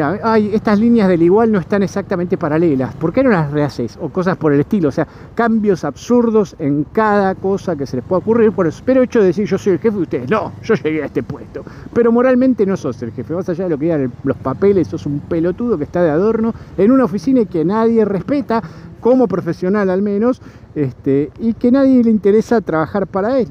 estas 0.52 0.78
líneas 0.78 1.08
del 1.08 1.22
igual 1.22 1.52
no 1.52 1.58
están 1.58 1.82
exactamente 1.82 2.36
paralelas. 2.36 2.94
¿Por 2.96 3.12
qué 3.12 3.22
no 3.22 3.30
las 3.30 3.50
rehaces? 3.52 3.96
O 4.00 4.08
cosas 4.08 4.36
por 4.36 4.52
el 4.52 4.60
estilo. 4.60 4.88
O 4.88 4.92
sea, 4.92 5.06
cambios 5.34 5.84
absurdos 5.84 6.56
en 6.58 6.84
cada 6.92 7.36
cosa 7.36 7.76
que 7.76 7.86
se 7.86 7.96
les 7.96 8.04
pueda 8.04 8.18
ocurrir. 8.18 8.52
Por 8.52 8.68
pero 8.84 9.02
hecho 9.02 9.20
de 9.20 9.26
decir 9.26 9.46
yo 9.46 9.56
soy 9.56 9.74
el 9.74 9.78
jefe 9.78 9.96
de 9.96 10.02
ustedes. 10.02 10.30
No, 10.30 10.52
yo 10.62 10.74
llegué 10.74 11.02
a 11.02 11.06
este 11.06 11.22
puesto. 11.22 11.64
Pero 11.92 12.10
moralmente 12.10 12.66
no 12.66 12.76
sos 12.76 13.00
el 13.02 13.12
jefe. 13.12 13.34
Más 13.34 13.48
allá 13.48 13.64
de 13.64 13.70
lo 13.70 13.78
que 13.78 13.84
digan 13.84 14.12
los 14.24 14.36
papeles, 14.38 14.88
sos 14.88 15.06
un 15.06 15.20
pelotudo 15.20 15.78
que 15.78 15.84
está 15.84 16.02
de 16.02 16.10
adorno 16.10 16.52
en 16.76 16.90
una 16.90 17.04
oficina 17.04 17.40
y 17.40 17.46
que 17.46 17.64
nadie 17.64 18.04
respeta, 18.04 18.62
como 19.00 19.28
profesional 19.28 19.90
al 19.90 20.02
menos, 20.02 20.42
este, 20.74 21.30
y 21.38 21.54
que 21.54 21.70
nadie 21.70 22.02
le 22.02 22.10
interesa 22.10 22.60
trabajar 22.60 23.06
para 23.06 23.38
él. 23.38 23.48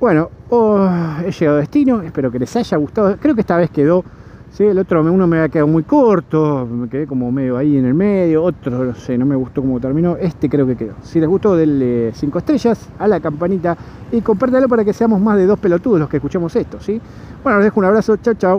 Bueno, 0.00 0.30
oh, 0.48 0.88
he 1.24 1.32
llegado 1.32 1.58
a 1.58 1.60
destino. 1.60 2.00
Espero 2.00 2.30
que 2.30 2.38
les 2.38 2.56
haya 2.56 2.76
gustado. 2.78 3.16
Creo 3.18 3.34
que 3.34 3.42
esta 3.42 3.56
vez 3.56 3.68
quedó 3.70 4.04
Sí, 4.50 4.64
el 4.64 4.78
otro 4.78 5.02
uno 5.02 5.26
me 5.26 5.36
había 5.36 5.48
quedado 5.50 5.68
muy 5.68 5.84
corto, 5.84 6.66
me 6.66 6.88
quedé 6.88 7.06
como 7.06 7.30
medio 7.30 7.56
ahí 7.56 7.76
en 7.76 7.84
el 7.84 7.94
medio, 7.94 8.42
otro 8.42 8.84
no 8.84 8.94
sé, 8.94 9.16
no 9.16 9.24
me 9.24 9.36
gustó 9.36 9.60
cómo 9.60 9.78
terminó, 9.78 10.16
este 10.16 10.48
creo 10.48 10.66
que 10.66 10.74
quedó. 10.74 10.94
Si 11.02 11.20
les 11.20 11.28
gustó, 11.28 11.54
denle 11.54 12.12
5 12.14 12.38
estrellas 12.38 12.88
a 12.98 13.06
la 13.06 13.20
campanita 13.20 13.76
y 14.10 14.20
compártelo 14.20 14.68
para 14.68 14.84
que 14.84 14.92
seamos 14.92 15.20
más 15.20 15.36
de 15.36 15.46
dos 15.46 15.58
pelotudos 15.58 16.00
los 16.00 16.08
que 16.08 16.16
escuchamos 16.16 16.56
esto, 16.56 16.80
¿sí? 16.80 17.00
Bueno, 17.44 17.58
les 17.58 17.66
dejo 17.66 17.78
un 17.78 17.86
abrazo, 17.86 18.16
chao, 18.16 18.34
chao. 18.34 18.56